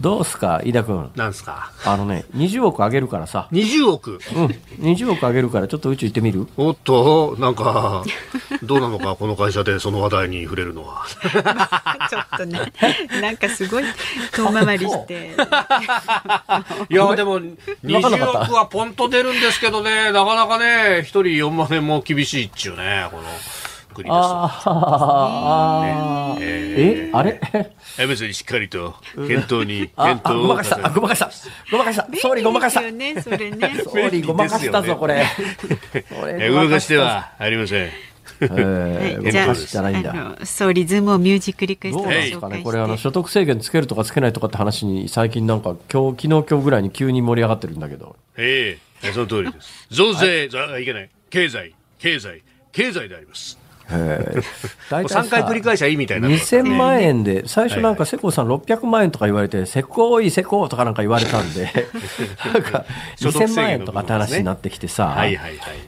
[0.00, 1.10] どうすか、飯田君？
[1.16, 1.72] なんすか？
[1.84, 3.48] あのね、20億あげるからさ。
[3.52, 4.20] 20億？
[4.34, 4.46] うん、
[4.92, 6.46] 20億あげるから、ちょっと宇宙行ってみる？
[6.56, 8.04] おっと、なんか、
[8.62, 11.06] どうなのか、この会社でその話題に触れるのは。
[12.10, 12.60] ちょっとね、
[13.22, 13.84] なんかすごい
[14.32, 15.30] 遠回りして。
[16.90, 23.22] いや、でも、わかんなか20った億はポンと出るんですけどね、なかなかね、一人4万円も厳しいっちゅうね、この
[23.96, 24.14] 国ですと。
[24.14, 27.40] ああ、え、あれ？
[27.98, 31.30] え別にしっかりと、検討に、あ検、あ討をごまかした、あごまかした、
[31.70, 32.82] ごまかした、総理ごまかした。
[32.82, 33.74] 便利ですよね、それね。
[33.84, 35.24] 総理ごまかしたぞ、これ。
[36.10, 36.96] こ れえ動かして。
[36.98, 37.90] はありません。
[38.40, 39.54] えはー、い、じゃあ
[40.44, 49.86] 総理ズームをミュージックリクエスどうトですかね、これあの所得制限つけるとかつけないとかって話に最近なんか今日昨日今日ぐらいに急に盛り上がってるんだけど、ええその通りです。
[49.90, 51.08] 増税、あいけない。
[51.30, 53.58] 経済、経済、経済であります。
[53.88, 56.28] 大もう3回繰り返しゃいいみたいな。
[56.28, 61.70] 2000万円で、最初なんか世耕さん600万円とか言われて、せこいせこいとかなんか言われたんで、
[62.52, 62.84] なんか
[63.16, 64.88] 所得制限の部分ですね2000万円とかって話になってきて。
[64.88, 65.16] さ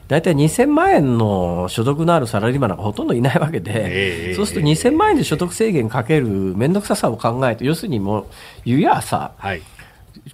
[0.07, 8.25] 大体2000万円の所得のあるサラリーマンなんかほとんどいないわけえで、えそうすると2000万円で所得制限かける面倒くささを考えて、要するにもう、
[8.65, 9.61] 言うやさ、はい。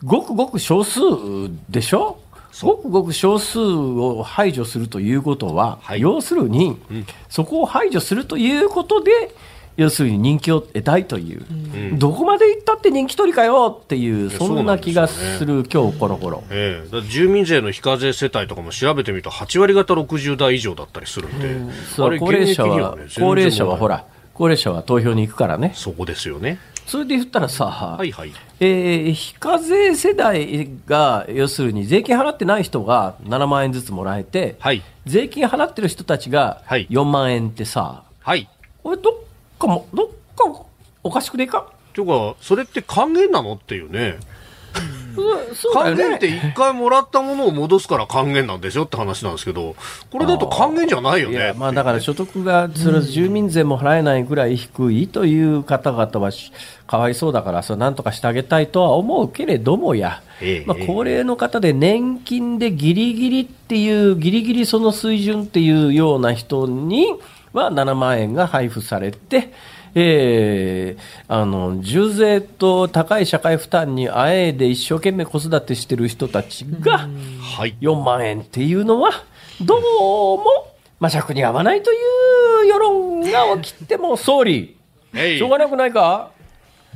[0.03, 0.99] ごくごく少数
[1.69, 2.17] でしょ？
[2.63, 6.01] ごくごく少数を排除するということは、はい。
[6.01, 6.77] 要するに、
[7.27, 9.11] そこを排除するということで、
[9.77, 11.45] 要するに人気を得たいという、
[11.97, 16.43] どこまで行ったって人気取りかよっていう、やそんな気がする、今日この頃。
[16.49, 17.01] ええ。
[17.09, 21.57] 住民税の非課税世帯とかも調べてみると8割方60代以上だったりするんで、
[21.97, 23.89] 高齢者は、高齢者はほ。
[23.89, 26.57] ら、高齢者は投票に行くからね、そこですよね。
[26.85, 28.33] それで言ったらさ、はいはい。
[28.59, 34.83] えー非課税世代が、要するに税金払ってない人が7万円ずつもらえて、はい。
[35.05, 38.47] 税金払ってる人たちがはい4万円ってさ、はい。
[38.83, 39.13] これどっ
[39.57, 40.65] かも、どっか
[41.03, 41.71] おかしくねえか？
[41.93, 43.53] というか、それって還元なの？
[43.53, 44.17] っていうね。
[45.73, 46.51] 還元ってね。
[46.51, 49.75] 一回もらったものを戻すから還元なんでしょって話なんですけど、
[50.11, 51.53] これだと還元じゃないよねいや。
[51.53, 56.51] まあ、だから所得がそれは住民税も払えないぐらい低いという方々はし
[56.87, 67.07] かわいそうだから、それなんとかしてあげたいとは思うけれどもや、ええまあ、高齢の方で年金でギリギリっていう、ギリギリその水準っていうような人に
[67.53, 69.53] は7万円が配布されて、
[69.95, 77.07] えーあの重税と高い社会負担にあえいで一生懸命子育てしてる人たちが
[77.57, 77.75] はい。
[77.81, 79.11] 4万円っていうのは、
[79.61, 80.45] どうも、
[80.99, 81.95] まあ、尺に合わないとい
[82.63, 84.77] う世論が起きても、総理、
[85.13, 86.29] しょうがなくないか？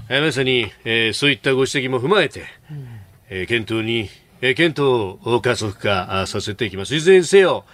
[0.09, 2.43] えーまさに、えーそういったご指摘も踏まえて、
[3.29, 4.09] えー検討に、
[4.41, 6.93] えー検討を加速化あさせていきます。
[6.95, 7.65] いずれにせよ、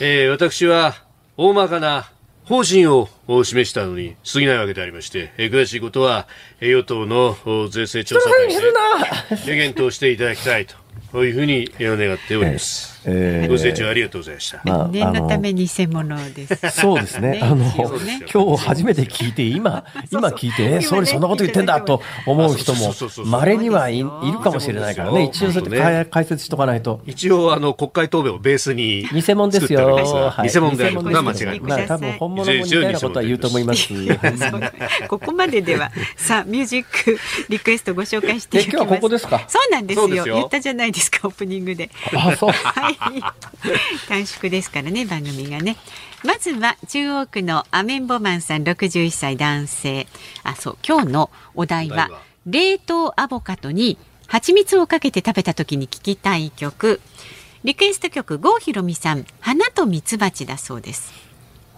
[0.00, 0.94] えー私は
[1.36, 2.10] 大まかな
[2.44, 6.26] 方針をお示したのに過ぎないわけでありまして、えー詳しいことは、
[6.60, 8.60] えー与党のお税制調査会減
[9.46, 10.74] で検討していただきたいと、
[11.12, 13.00] こういうふうにえー願っております。
[13.06, 14.60] えーご清聴ありがとうございました。
[14.64, 16.64] まあ念のたあめ偽物です。
[16.64, 17.30] のそうですね。
[17.38, 17.74] ねあの、ね
[18.32, 22.92] 今日初めて聞いて、今、今聞いて、ね総理そんなこと言ってんだと思う人も
[23.24, 24.06] 稀にはいいる
[24.42, 25.24] かもしれないからね。
[25.24, 27.00] 一応そうやって解解説しとかないと。
[27.06, 30.34] 一応、あの、国会答弁をベースに偽物ですよ。
[30.42, 31.54] 偽物であることは間違いない。
[31.54, 33.88] 偽物ですまあ多分本物も似たようなことは言うと思います。
[35.08, 38.76] ここまででは、さあ、ミュージックリクエストご紹介していきます。
[38.76, 40.24] え今日はここですかそうなんですよ。
[40.24, 41.90] 言ったじゃないですか、オープニングで。
[42.14, 42.50] あ、そう。
[42.50, 42.96] はい。
[44.08, 45.76] 短縮ですからね、番組がね。
[46.22, 50.06] まずは中央区のアメンボマンさん61歳男性。
[50.42, 57.00] あ、そう、今日のお題はお題は、冷凍アボカドに蜂蜜をかけて食べた時に聴きたい曲。
[57.64, 61.29] リクエスト曲、郷ひろみさん、花と蜜蜂だそうです。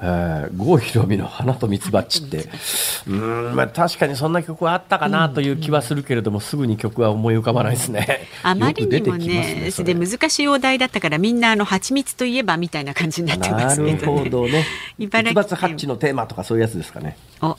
[0.04, 8.26] えー、郷ひろみの花と蜜蜂って、うーん、まあ、確かにそんな曲はあったかなという気はするけれども、すぐに曲は思い浮かばないですね。
[8.42, 14.22] あまりにもね、それで難しいお題だったから、みんなあの蜂蜜といえばみたいな感じになってまなるすけどね。
[14.24, 14.64] ほどね。
[14.98, 17.16] 茨城県蜜蜂ハッチのテーマとかそういうやつですかね。
[17.40, 17.56] お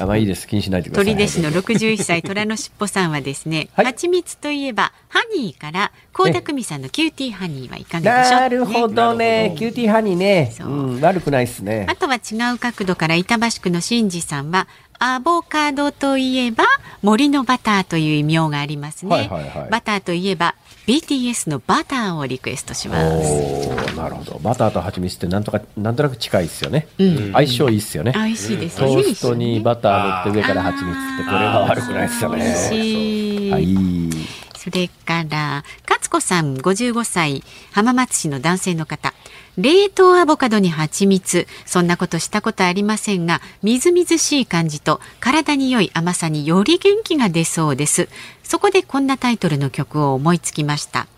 [0.00, 0.46] あ、まあいいです。
[0.48, 1.04] 気にしないでください。
[1.04, 8.40] 取手市の61歳虎のしっぽさんはですね、はい蜂蜜といえばハニーから倖田來未さんのキューティーハニーはいかがでしょう？
[8.40, 9.54] なるほどね。
[9.58, 10.54] キューティーハニーね。
[10.60, 11.94] うん悪くないっすねあ。
[11.96, 16.64] とは違う角度から板橋区の新次さんはアボカドといえば
[17.02, 20.54] 森のバターという異名がありますね、はいはいはいバターといえば
[20.86, 24.38] BTS のバターをリクエストしますなるほど。
[24.42, 26.88] バターと蜂蜜ってなんとか、なんとなく近いっすよね。
[27.32, 28.12] 相性いいっすよね。
[28.14, 32.54] 美味しいですトーストにバター塗って上から蜂蜜ってこれは悪くないっすよ美味ね。
[32.54, 34.43] しい、はい。
[34.64, 39.12] それから、勝子さん55歳、浜松市の男性の方。
[39.58, 41.46] 冷凍アボカドに蜂蜜。
[41.66, 48.08] そんなことしたことありませんが、みずみずしい感じと体に良い甘さにより元気が出そうです。
[48.42, 51.08] そこでこんなタイトルの曲を思いつきました。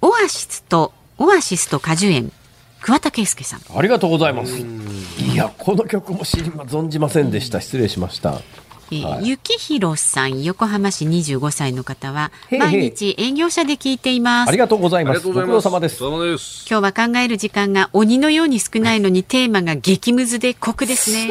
[0.00, 2.32] オアシスと、オアシスと果樹園。
[2.80, 3.60] 桑田佳祐さん。
[3.76, 4.56] ありがとうございます。
[4.58, 7.60] いや、この曲も知りま、存じませんでした。
[7.60, 8.40] 失礼しました。
[8.92, 14.58] えーはいゆきひろさん、横浜市25歳の方は、毎日営業者で聞いていますあり。
[14.58, 15.20] がとうございます。
[15.20, 15.64] ごがとうございます。
[15.64, 16.04] 苦労様です。
[16.04, 16.66] お疲れ様です。
[16.68, 21.30] 今日は考える時間が鬼のように少ないのにテーマが激ムズで酷ですね。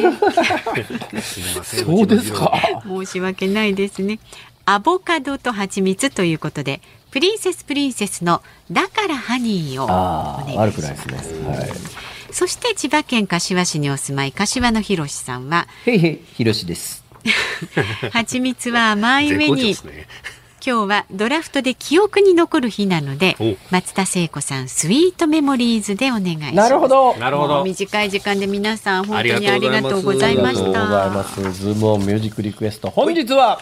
[1.20, 1.84] すみません。
[1.84, 2.52] そうですか。
[2.86, 4.20] 申し訳ないですね。
[4.64, 9.88] アボカドと蜂蜜ということで、プリンセスプリンセスのだからハニーをお
[10.46, 11.08] 願いし悪くないます。
[11.08, 11.48] ですね。
[11.48, 11.70] はい。
[12.32, 16.99] そして千葉県柏市にお住まい柏野博さんは、へいへい、ひろしです。
[18.12, 19.76] 蜂蜜は甘い絶上に。
[20.64, 27.16] 今日はドラフトで記憶に残る日なのでお松田聖子さんスイートメモリーズでお願いしますなるほど。
[27.16, 27.64] なるほど。
[27.64, 31.52] 短い時間で皆さん本当にあありがとうございましありがとうございたます。
[31.62, 32.90] ズームオンミュージックリクエスト。
[32.90, 33.60] 本日は、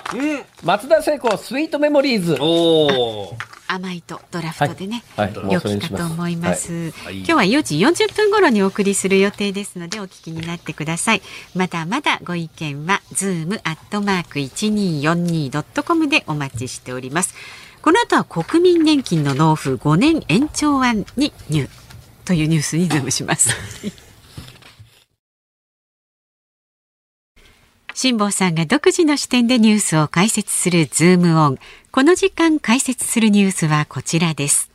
[0.64, 2.36] 松田聖子 SWEET MEMORIES。
[2.40, 2.46] お
[2.86, 3.36] お。
[3.68, 5.34] 甘いとドラフトでね、はい。
[5.34, 5.44] はい。
[5.44, 7.18] も良きかと思います、はい。
[7.18, 11.22] 今日は4時40分頃にお送りする予定ですのでお聞きになってください。
[11.54, 17.34] まだまだご意見は zoom アットマーク 1242.com でお待ちしております。
[17.82, 21.68] この後は国民年金の納付5年延長案に入
[22.24, 23.48] というニュースにズームします
[28.00, 31.58] 辛坊さんが独自の視点でニュースを解説するズームオン。
[31.90, 34.70] この時間解説するニュースはこちらです。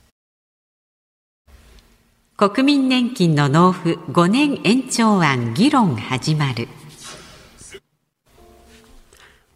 [2.36, 6.68] 国民年金の納付5年延長案議論始まる。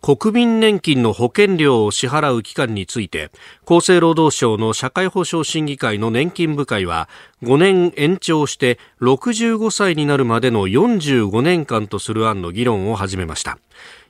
[0.02, 3.32] 国民年金の保険料を支払う期間について
[3.66, 7.10] 厚生労働省の社会保障審議会の年金部会は
[7.44, 13.58] 5年延長して65歳になるまでの45年間とする案の議論を始めました。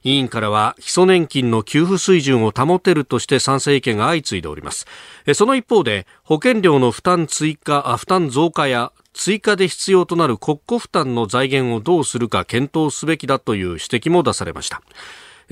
[0.03, 4.85] 委員からは基礎年金の給付水準を保てるとして賛成意見が相次いでおります。
[5.33, 14.81] その一方で保険料の負担追加負担増加や追加で必要となる国庫負担の財源をどうするか検討すべきだという指摘も出されました。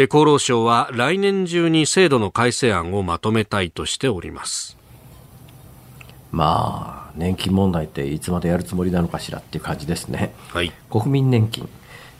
[0.03, 4.77] 厚労省は来年中に制度の改正案をまとめたいとしております。
[6.31, 10.33] まあ、年金問題っていつまでやるつもりなのかしらっていう感じですね。
[10.49, 10.71] はい。
[10.89, 11.69] 国民年金。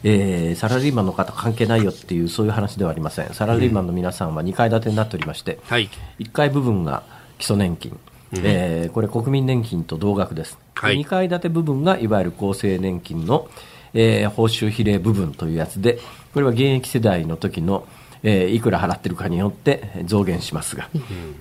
[0.06, 3.34] えーサラリーマンの方関係ないよっていうそういう話ではありません。
[3.34, 5.90] サラリーマンの皆さんは2階建てになっておりまして、はい。
[6.20, 7.04] 1階部分が
[7.40, 8.00] 基礎年金、
[8.34, 11.02] えーこれ国民年金と同額です、はい。
[11.02, 13.50] 2階建て部分がいわゆる厚生年金の、
[13.96, 15.98] えー報酬比例部分というやつで
[16.34, 17.88] これは現役世代の時の
[18.22, 20.90] えーいくら払ってるかによって増減しますが、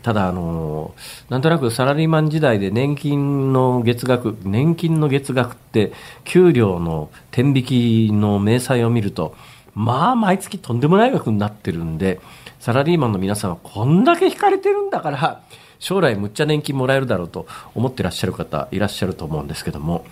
[0.02, 5.92] ただ、あのーなんとなくサラリーマン時代で年金の月額、年金の月額って、
[6.24, 9.34] 給料の天引きの明細を見ると、
[9.74, 12.20] まあ、毎月とんでもない額になってるんで、
[12.60, 15.40] サラリーマンの皆さんはこんだけ引かれてるんだから、
[15.78, 20.04] 将来むっちゃ年金もらえるだろうと思ってらっしゃる方いらっしゃると思うんですけども、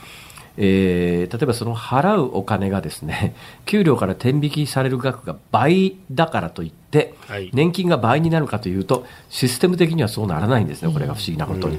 [0.57, 3.35] えー例えばその払うお金がですね、
[3.65, 7.51] 給料から天引きされる額が倍だからといって、はい。
[7.53, 11.79] 年金が倍になるかというと、システム的にはそうならないんですね、これが不思議なことに。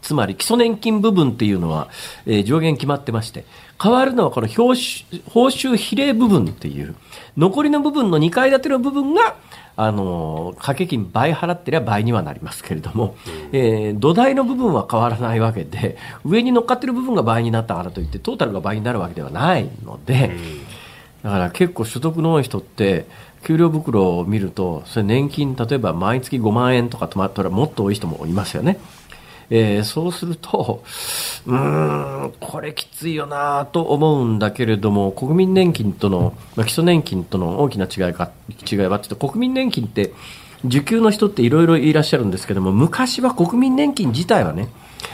[0.00, 1.88] つまり基礎年金部分っていうのは、
[2.26, 3.44] えー上限決まってまして、
[3.82, 6.94] 変わるのはこの報酬比例部分っていう、
[7.36, 9.36] 残りの部分の2階建ての部分が、
[9.76, 13.14] あのー掛け金倍払ってりゃ倍にはなりますけれども、
[13.52, 20.30] えー土台の部分は変わらないわけで、上に乗っかってる部分が倍になったからといって、トータルが倍になるわけではないので、
[21.22, 23.06] だから結構所得の多い人って、
[23.44, 28.78] 給料袋を見ると、それ年金、例えば毎月5万円とか止まったらもっと多い人もいますよね。
[29.50, 30.84] えーそうすると、
[31.46, 38.30] うーん、これきついよなと思うんだけれども、国民年金との、まあ、基礎年金との大きな違いか、
[38.70, 40.12] 違いはちょっと、国民年金って、
[40.64, 44.68] 受給の人っていろいろいらっしゃるんですけども、昔は国民年金自体はね、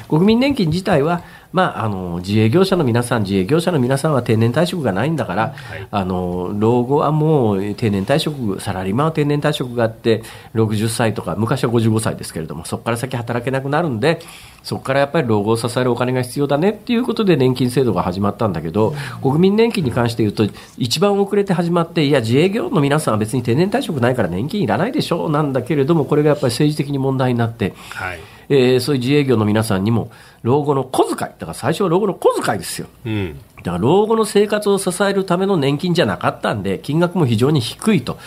[0.08, 5.54] 国民年金自体は、まあ、あの自営業者の皆さん、自営業者の皆さんは定年退職がないんだから、
[5.90, 10.22] あの老後はもう定年退職、サラリーマンは定年退職があって、
[10.54, 14.20] 60歳とか、昔は55歳ですけれども、そこから先働けなくなるんで、
[14.62, 20.44] そこからやっぱり老後を支えるお金が必要だねっていうことで年金制度が始まったんだけど、国民年金に関して言うと、
[20.76, 28.18] 一番遅れて始まって、いや、自営業の皆さんは別に定年退職ないから年金いらないでしょうなんだけれども、これがやっぱり政治的に問題になって、はい
[28.48, 30.10] えーそういう自営業の皆さんにも、
[30.42, 32.86] 老後の小遣い、だから最初は老後の小遣いですよ。
[33.04, 33.40] うん。
[33.58, 38.18] だから老後の生活を支えるための年金じゃなかったんで、金額も非常に低いと。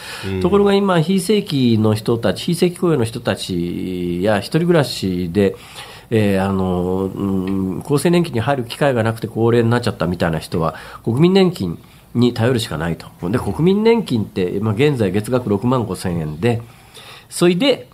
[0.42, 5.56] ところが今、非正規の人たち、非正規雇用の人たちや一人暮らしで、
[6.10, 11.78] えーあの、うん、厚生年金に入る機会がなくて高齢になっちゃったみたいな人は、国民年金
[12.16, 13.08] に頼るしかないと。
[13.30, 16.62] で、国民年金って、まあ、現在月額6万5千円で、
[17.30, 17.89] それで、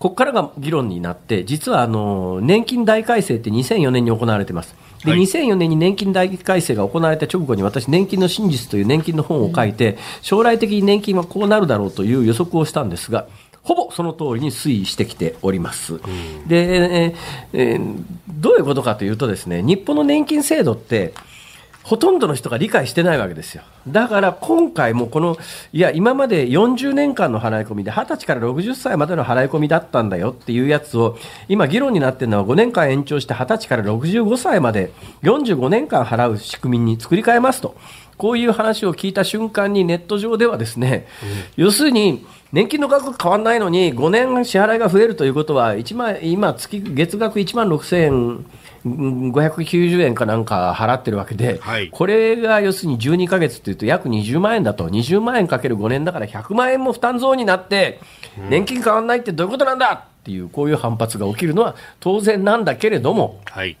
[0.00, 4.74] ここからが議論になって、実はあの年金大改正って2004年に行われてます。
[5.04, 13.26] で、はい2004年に年金大改正が行われた直後に私、年金の真実という年金の本を書いて、将来的に年金はこうなるだろうという予測をしたんですが、
[13.62, 16.00] ほぼその通りに推移してきております。
[16.48, 17.14] で、えー
[17.52, 18.04] えー
[18.40, 21.12] どういうことかというとですね、日本の年金制度って、
[21.82, 23.62] ほとんどの人が理解してないわけですよ。
[23.88, 25.38] だから今回もこの、
[25.72, 31.16] いや、今まで40年間の払い込みで、20歳から60歳までの払い込みだったんだよっていうやつを、
[31.48, 37.74] 今議論になっているのは5年間延長して20歳から65歳まで45年間払う仕組みに作り変えますと。
[38.18, 41.06] こういう話を聞いた瞬間にネット上ではですね、
[41.56, 48.46] 要するに、年金の額が変わらないのに、5年支払いが増えるということは、1万今月、月額1万6000円、うん
[48.84, 51.90] 590円かなんか払ってるわけで、はい。
[51.90, 58.00] これが要するに12ヶ月っていうと約20万円だと、20万円かける5年だから100万円も負担増になって、
[58.48, 59.92] 年金変わらないってどういうことなんだ？
[59.92, 63.76] っていう、こういう反発が起きるのは当然なんだけれども、はい。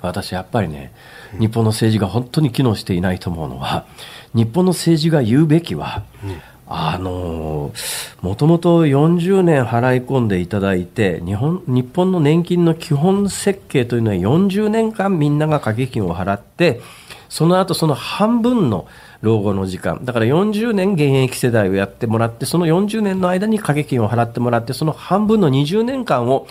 [0.00, 0.92] 私やっぱりね、
[1.40, 3.84] 日本の政治が本当に機能していないと思うのは、
[4.34, 6.04] 日本の政治が言うべきは、
[6.70, 7.72] あの
[8.20, 16.80] もともと40年払い込んでいただいて日本、日本の年金の基本設計というのは40年間みんなが掛け金を払って、
[17.30, 18.86] その後その半分の
[19.22, 26.46] 老後の時間、だから40年現役世代をやってもらって、その40年の間に掛け金を払ってもらって、その半分の20年間を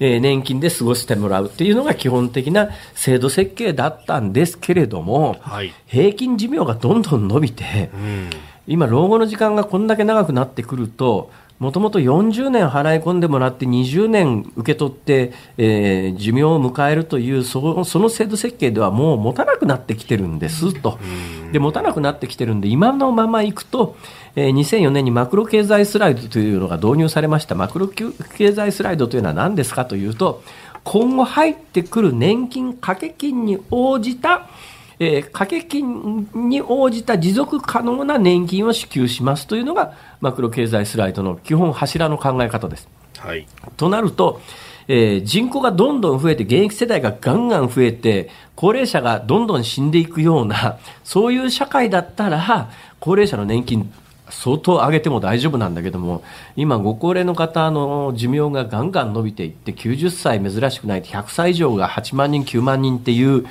[0.00, 8.30] えー年金で過ごしてもらうっていうのが基本的な制度設計だったんですけれども、はい平均寿命がどんどん伸びて、うん。
[8.66, 20.98] 今、老後の時間がこんだけ長くなってくると、もともと40年払い込んでもらって20年受け取って、えー寿命を迎えるというその制度設計ではもう持たなくなってきてるんですと。
[21.52, 23.96] で、持たなくなってきてるんで、今のままいくと、
[24.34, 27.54] えー2004年にマクロ経済スライドというのが導入されました。
[27.54, 30.42] マクロ経済スライドというのは何ですかというと、
[30.82, 34.48] 今後入ってくる年金掛け金に応じた
[35.04, 42.88] えー掛け金に応じた持続可能な年金を支給しますというのがマクロ経済スライドの基本柱の考え方です。
[43.18, 43.46] はい。
[43.76, 44.40] となると、
[44.88, 53.92] えー人口がどんどん増えて、現役世代がガンガン増えて、高齢者がどんどん死んでいくような、そういう社会だったら、高齢者の年金、
[54.30, 56.22] 相当上げても大丈夫なんだけども、
[56.56, 63.46] 今、ご高齢の方の寿命がガンガン伸びていって、90歳珍しくない100歳以上が8万人、9万人っていう、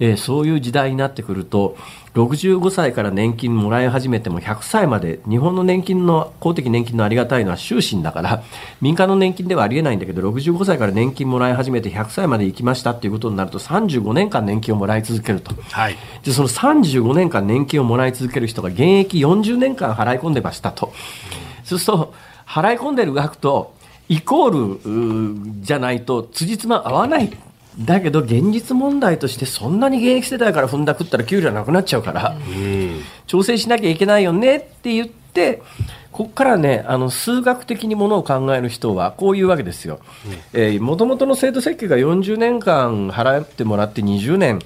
[0.00, 1.76] えーそういう時代になってくると、
[2.14, 8.42] 65歳から年金もらい始めても100歳まで、日本の年金の、公的年金のありがたいのは終身だから、
[8.80, 15.54] 民間の年金ではありえないんだけど、65歳から年金もらい始めて100歳まで行きましたっていうことになると、35年間年金をもらい続けると。
[15.70, 15.96] はい。
[16.22, 20.92] で、その35年間年金をもらい続ける人が現役40年間払い込んでましたと。
[21.64, 22.14] そうすると、
[22.46, 23.74] 払い込んでる額と
[24.08, 27.30] イコールじゃないと辻褄合わない。
[27.78, 32.96] だけど現実問題としてそんなに現役世代から踏んだくったら給料なくなっちゃうから、うん。
[32.96, 35.62] も調整しなきゃいけないよねって言って、
[36.12, 40.00] ここからね、あの、数学的にものを考える人は、こういうわけですよ。
[40.54, 44.60] えー、元々の制度設計が40年間払ってもらって20年、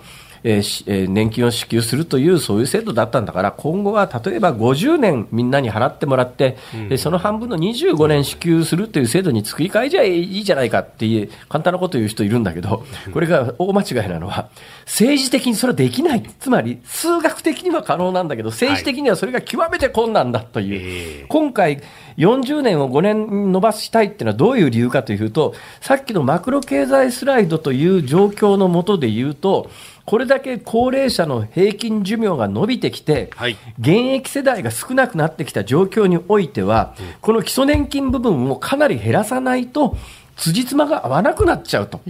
[0.44, 14.48] えーしえー年金を支給するという、そういう制度だったんだから、今後は例えば50年みんなに払ってもらって、えーその半分の25年支給するという制度に作り変えじゃいいじゃないかっていう、簡単なことを言う人いるんだけど、これが大間違いなのは、
[14.86, 16.22] 政治的にそれはできない。
[16.38, 20.74] つまり、数学的には可能なんだけど、政治的にはそれが極めて困難だという。
[20.74, 21.80] ええ今回、
[22.16, 29.70] 40年を5年伸ばしたいっていうのはどういう理由かというと、さっきのマクロ経済スライドという状況のもとで言うと、
[30.10, 33.56] これだけ高齢者の平均寿命が伸びてきて、はい。
[33.78, 39.96] 現役世代が少なくなってきた状況においては、この基礎年金部分をかなり減らさないと、
[40.40, 42.00] 辻褄が合わなくなっちゃうと。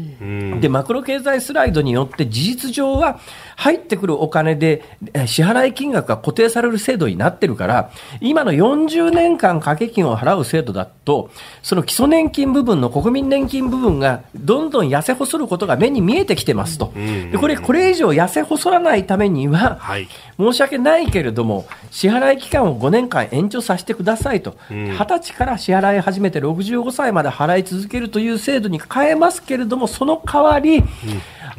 [0.60, 3.18] で、マクロ経済スライドによって事実上は
[3.56, 11.30] 入ってくるお金でえ支払い金額が固定される制度になってるから、今の40年間掛け金を払う制度だと、
[11.62, 16.92] その基礎年金部分の国民年金部分がどんどん痩せ細ることが目に見えてきてますと。
[16.94, 20.08] で、これ、これ以上痩せ細らないためには、はい。
[20.38, 30.82] 申し訳ないけれども、支払い期間を5年間延長させてくださいと、20歳から支払い始めて65歳まで払い続けるという制度に変えますけれども、その代わり、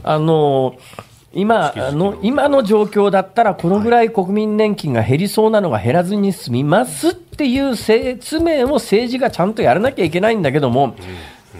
[0.04, 0.76] あの、
[1.34, 10.96] 今の、今の状況だったら、このぐらい国民年金が減りそうなのが減らずに済みますっていう説明を政治がちゃんとやらなきゃいけないんだけども、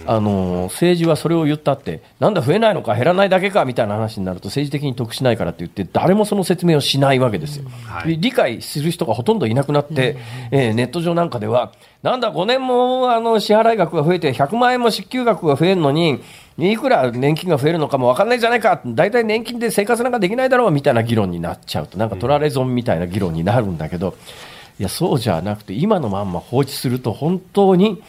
[0.06, 7.64] あの政治はそれを言ったって、なんだ増えないのか減らないだけかみたいな話になると政治的に得しないからって言って、誰もその説明をしないわけですよ。
[7.86, 8.18] はい。
[8.18, 10.16] 理解する人がほとんどいなくなって、
[10.50, 11.72] えーネット上なんかでは、
[12.02, 16.20] なんだ5年もあの支払い額が増えて、100万円も支給額が増えるのに、
[16.58, 24.16] いくら年金が増えるのかも分かんないじゃないか、大体年金で生活なんかできないだろうみたいな議論になっちゃうと、なんか取られ損みたいな議論になるんだけど、
[24.78, 28.02] いや、そうじゃなくて、今のまんま放置すると、本当に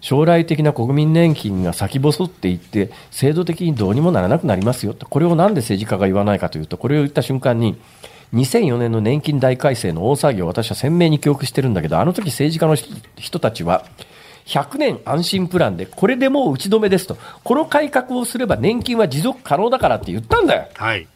[0.00, 7.80] 将来的な国民年金が先細っていって、制度的にどうにもならなくなりますよと、これをなんで政治家が言わないかというと、これを言った瞬間に、
[8.34, 13.84] 2004年の年金大改正の大騒ぎを私は鮮明に記憶してるんだけど、あの時政治家の人人たちは、
[14.46, 20.68] 100年安心プランで、これでもう打ち止めですと、この改革をすれば年金は持続可能だからって言ったんだよ。
[20.74, 21.06] はい。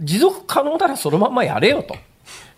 [0.00, 1.96] 持続可能ならそのままやれよと。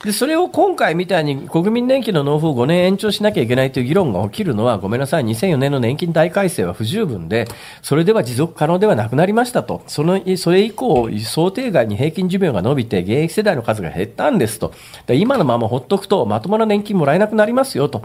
[0.05, 7.47] で、それを今回みたいに国民年金の納付を5年延長しなきゃいけないという議論が起きるのは、ごめんなさい、2004年の年金大改正は不十分で、
[7.81, 9.83] それでは持続可能ではなくなりましたと。
[9.87, 14.75] その、それ以降、想定外に平均寿命が伸びて、現役世代の数が減ったんですと。
[15.09, 18.03] 今のままほっとくと、まともな年金もらえなくなりますよと。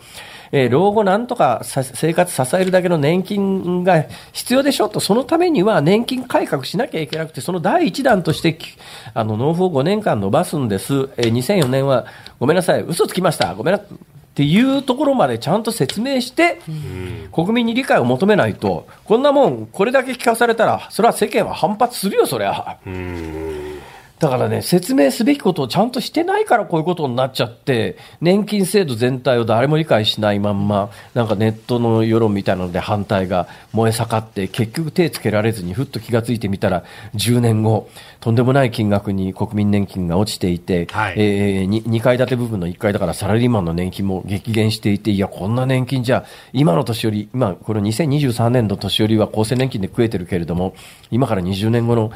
[0.52, 8.68] えー老後なんとかさ生活支えるだけの年金が必要でしょと、そのためには年金改革しなきゃいけなくて、その第一弾として、き
[9.14, 11.10] あの、納付を5年間伸ばすんです。
[11.18, 12.06] えー2004年は、
[12.40, 13.54] ごめんなさい、嘘つきました。
[13.56, 13.84] ごめんなっ
[14.34, 16.60] ていうところまでちゃんと説明して、
[17.34, 22.78] 国民に理解を求めないと、こんなもん、これだけ聞かされたら、それは世間は反発するよ、そりゃ。
[24.22, 36.84] だからね、説明すべきことをちゃんとしてないからこういうことになっちゃって、年金制度全体を誰も理解しないまんま、なんかネットの世論みたいなので反対が燃え盛って、結局手つけられずにふっと気がついてみたら、
[37.16, 41.16] 10年後、とんでもない金額に国民年金が落ちていて、はい。
[41.18, 50.76] えーに 2, 階建て部分の1階だからサラリーマンの年金も激減していて、いや、こんな年金じゃ、今の年寄り、今、これ2023年の年寄りは厚生年金で食えてるけれども、
[51.10, 52.12] 今から20年後の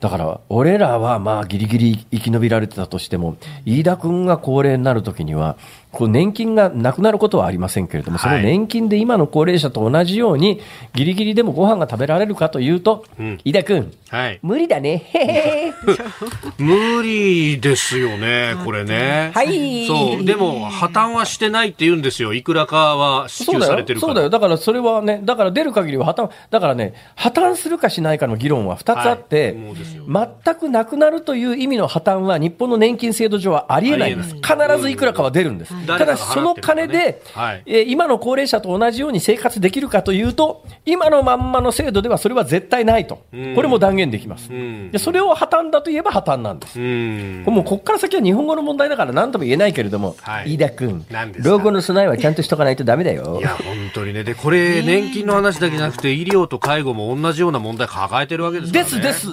[0.00, 3.36] だから、俺らはまあギリギリ生き延びられてたとしても、
[3.66, 5.56] 飯田君が高齢になるときには、
[5.92, 10.60] こう年金がなくなることはありませんけれども、そのはい年金で今の高齢者と同じように、
[10.94, 13.04] ギリギリでもご飯が食べられるかというと、
[13.44, 14.40] 飯田君、はい。
[14.42, 15.72] 無理だね。
[16.58, 19.30] 無理ですよね、これね。
[19.34, 20.24] はいそう。
[20.24, 22.34] でも、破綻はしてないって言うんですよ。
[22.34, 24.12] いくらかは支給そうだよされてるから。
[24.12, 24.30] そうだよ。
[24.30, 34.34] だからそれはね、だから出る限りは破綻、だからね、破綻するかしないかの議論は2つあって、はい全くなくなるという意味の破綻は日本の年金制度上はありえないんです。
[34.36, 35.74] 必ずいくらかは出るんです。
[35.86, 43.24] ただし、その金で、はいえー今の高齢者と同じように生活できるかというと、今のまんまの制度ではそれは絶対ないと。
[43.32, 44.52] うんこれも断言できます。
[44.52, 46.80] んでそれを破綻だといえば破綻なんです。
[46.80, 47.42] うん。
[47.46, 51.04] もうここから先は日本語の問題だから何とも言えないけれども、はい飯田君
[51.42, 53.42] 老後の備えはちゃんとしとかないとダメだよい。
[53.42, 54.24] や、本当にね。
[54.24, 58.90] で、これ、年金の話だけじゃなくて、医療と介護も同じような問題抱えてるわけですからね。
[58.90, 59.28] ですです。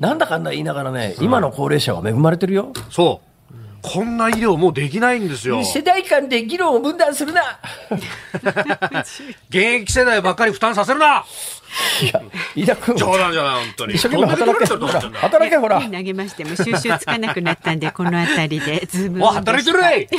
[0.00, 2.72] なんだかんだ言いながらね、今の高齢者は恵まれてるよ。
[2.90, 3.29] そう。
[3.82, 5.64] こんな医療もうできないんですよ。
[5.64, 7.58] 世代間で議論を分断するな。
[9.48, 11.24] 現役世代ばっかり負担させるな
[12.02, 12.20] いや、
[12.56, 13.94] 飯田君、冗談じゃない、本当に。
[13.94, 14.66] 一生懸命働け。
[14.74, 15.80] ほら、働け、ほら。
[15.80, 20.08] 投げましても収集つかなくなったんでこの辺りでズームお、働いてるね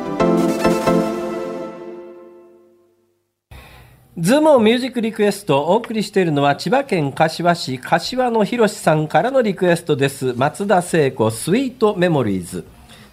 [4.17, 10.33] ズームオンミュージックリクエストをお送りしているのは千葉県柏市柏野博さんからのリクエストです。
[10.33, 12.65] 松田聖子スイートメモリーズ。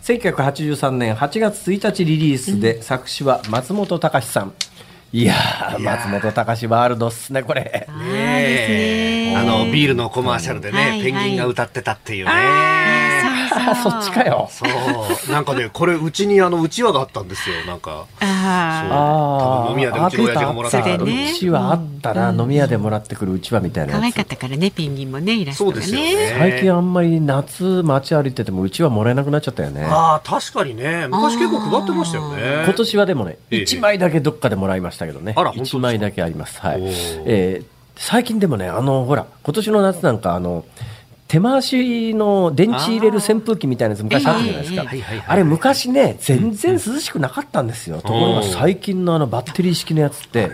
[0.03, 4.53] 1983年8月1日リリースで、作詞は松本隆さん。
[5.13, 7.87] いやー、松本隆ワールドっすね、これ。
[7.89, 12.33] ねあの、ビールのコマーシャルでね、はいはいペンギンが歌ってたっていうね。
[13.51, 14.49] あ、 そっちかよ。
[14.51, 15.33] そう。
[15.33, 18.05] なんかね、これ、うちにあの、うちわがあったんですよ、なんか。
[18.21, 21.31] ああ多分飲み屋でうちの親父がもらったあそれね。
[21.33, 24.17] うちはあったな、飲み屋でもらってくるうちわみたいあ可愛なやつ。
[24.17, 25.83] かったからねペンギンもねイラストがね。
[25.83, 26.37] そうですよね。
[26.39, 29.85] 最近あんまり夏街歩いててもうちはもらえなくなっちゃったよね。
[29.89, 31.07] ああ、確かにね。
[31.09, 32.63] 昔結構配ってましたよね。
[32.65, 33.63] 今年はでもねええ。
[33.63, 35.33] 1枚だけどっかでもらいましたけどね。
[35.37, 36.61] あら本当ですか？1枚だけあります。
[36.61, 36.81] はい。
[37.27, 40.65] えー最近でもねあのほら今年の夏なんかあの
[41.29, 44.53] 手回しの電池入れる扇風機みたいなやつ昔あったじゃ
[44.85, 45.25] ないですか。
[45.29, 48.01] あれ昔ね全然涼しくなかったんですよ。
[48.01, 50.51] ところが最近のあのバッテリー式のやつって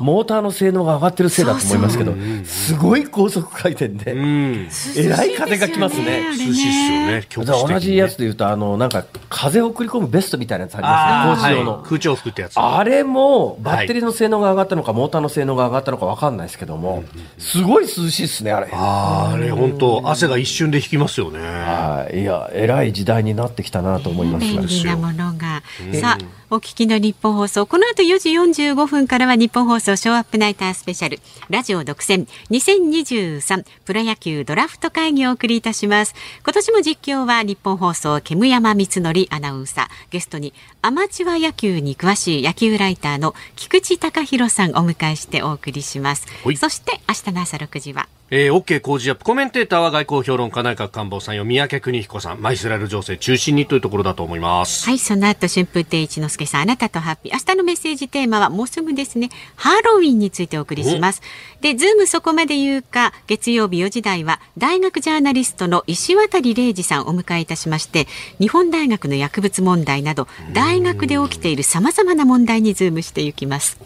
[0.00, 4.68] モーターの性能が上がってるせいだと思いますけどすごい高速回転でうん。
[4.96, 6.28] えらい風が来ますね。
[6.28, 7.68] 涼しい涼しいっすよね。
[7.68, 9.04] 同じやつで言うと、あの、なんか、
[9.34, 11.72] 風を送り込むベストみたいなやつありあますね、あ、工事用の。
[11.78, 12.58] はい空調服ってやつ。
[12.58, 17.04] あれも、バッテリーの性能が上がったのか、モーターの性能が上がったのか分かんないですけども、
[17.38, 18.68] すごい涼しいですね、あれ。
[18.72, 21.40] あれ、本当汗が一瞬で引きますよね。
[21.40, 22.20] はい。
[22.20, 24.62] いや、偉い時代になってきたなと思いますが。
[24.62, 25.62] 便利なものが。
[26.00, 27.66] さあ、お聞きの日本放送。
[27.66, 31.18] この後4時45分からは日本放送ショーアップナイタースペシャル。
[31.50, 36.14] ラジオ独占2023プロ野球ドラフト会議をお送りいたします。
[36.44, 39.88] 今年も実況は日本放送煙山光則アナウンサー。
[40.10, 40.52] ゲストに
[40.82, 46.26] アマチュア野球に詳しい野球ライターの菊池隆弘さんお迎えしてお送りします。
[46.56, 54.86] そして明日の朝6時はえー、OK Cozy up コメンテーターは外交評論家内閣官房参与宮家邦彦さん、まあイスラエル情勢中心にというところだと思います。
[54.86, 57.32] はい、その後、春風亭一之輔さん、あなたとハッピー。
[57.32, 61.22] 明日のメッセージテーマはもうすぐですね、ハロウィンについてお送りします。
[61.60, 68.08] で、ズームそこまで言うか、月曜日4時台は、大学ジャーナリストの石渡嶺司さんをお迎えいたしまして、
[68.40, 73.78] 日本大学の薬物問題など、大学で起きている様々な問題にズームしていきます。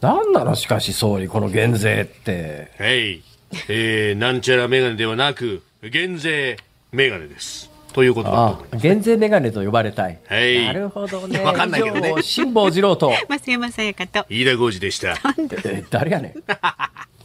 [0.00, 3.28] なんなの、しかし総理、この減税って。
[3.52, 3.64] はい。
[3.68, 6.56] えー、なんちゃらメガネではなく、減税
[6.92, 7.70] メガネです。
[7.92, 8.82] ということだとあ思います。
[8.82, 10.18] 減税メガネと呼ばれたい。
[10.26, 11.40] はいなるほどね。
[11.40, 14.26] わかんないけどね以上辛坊治郎と、 増山さやかと。
[14.28, 15.16] 飯田浩二でした。
[15.64, 16.34] え誰やねん。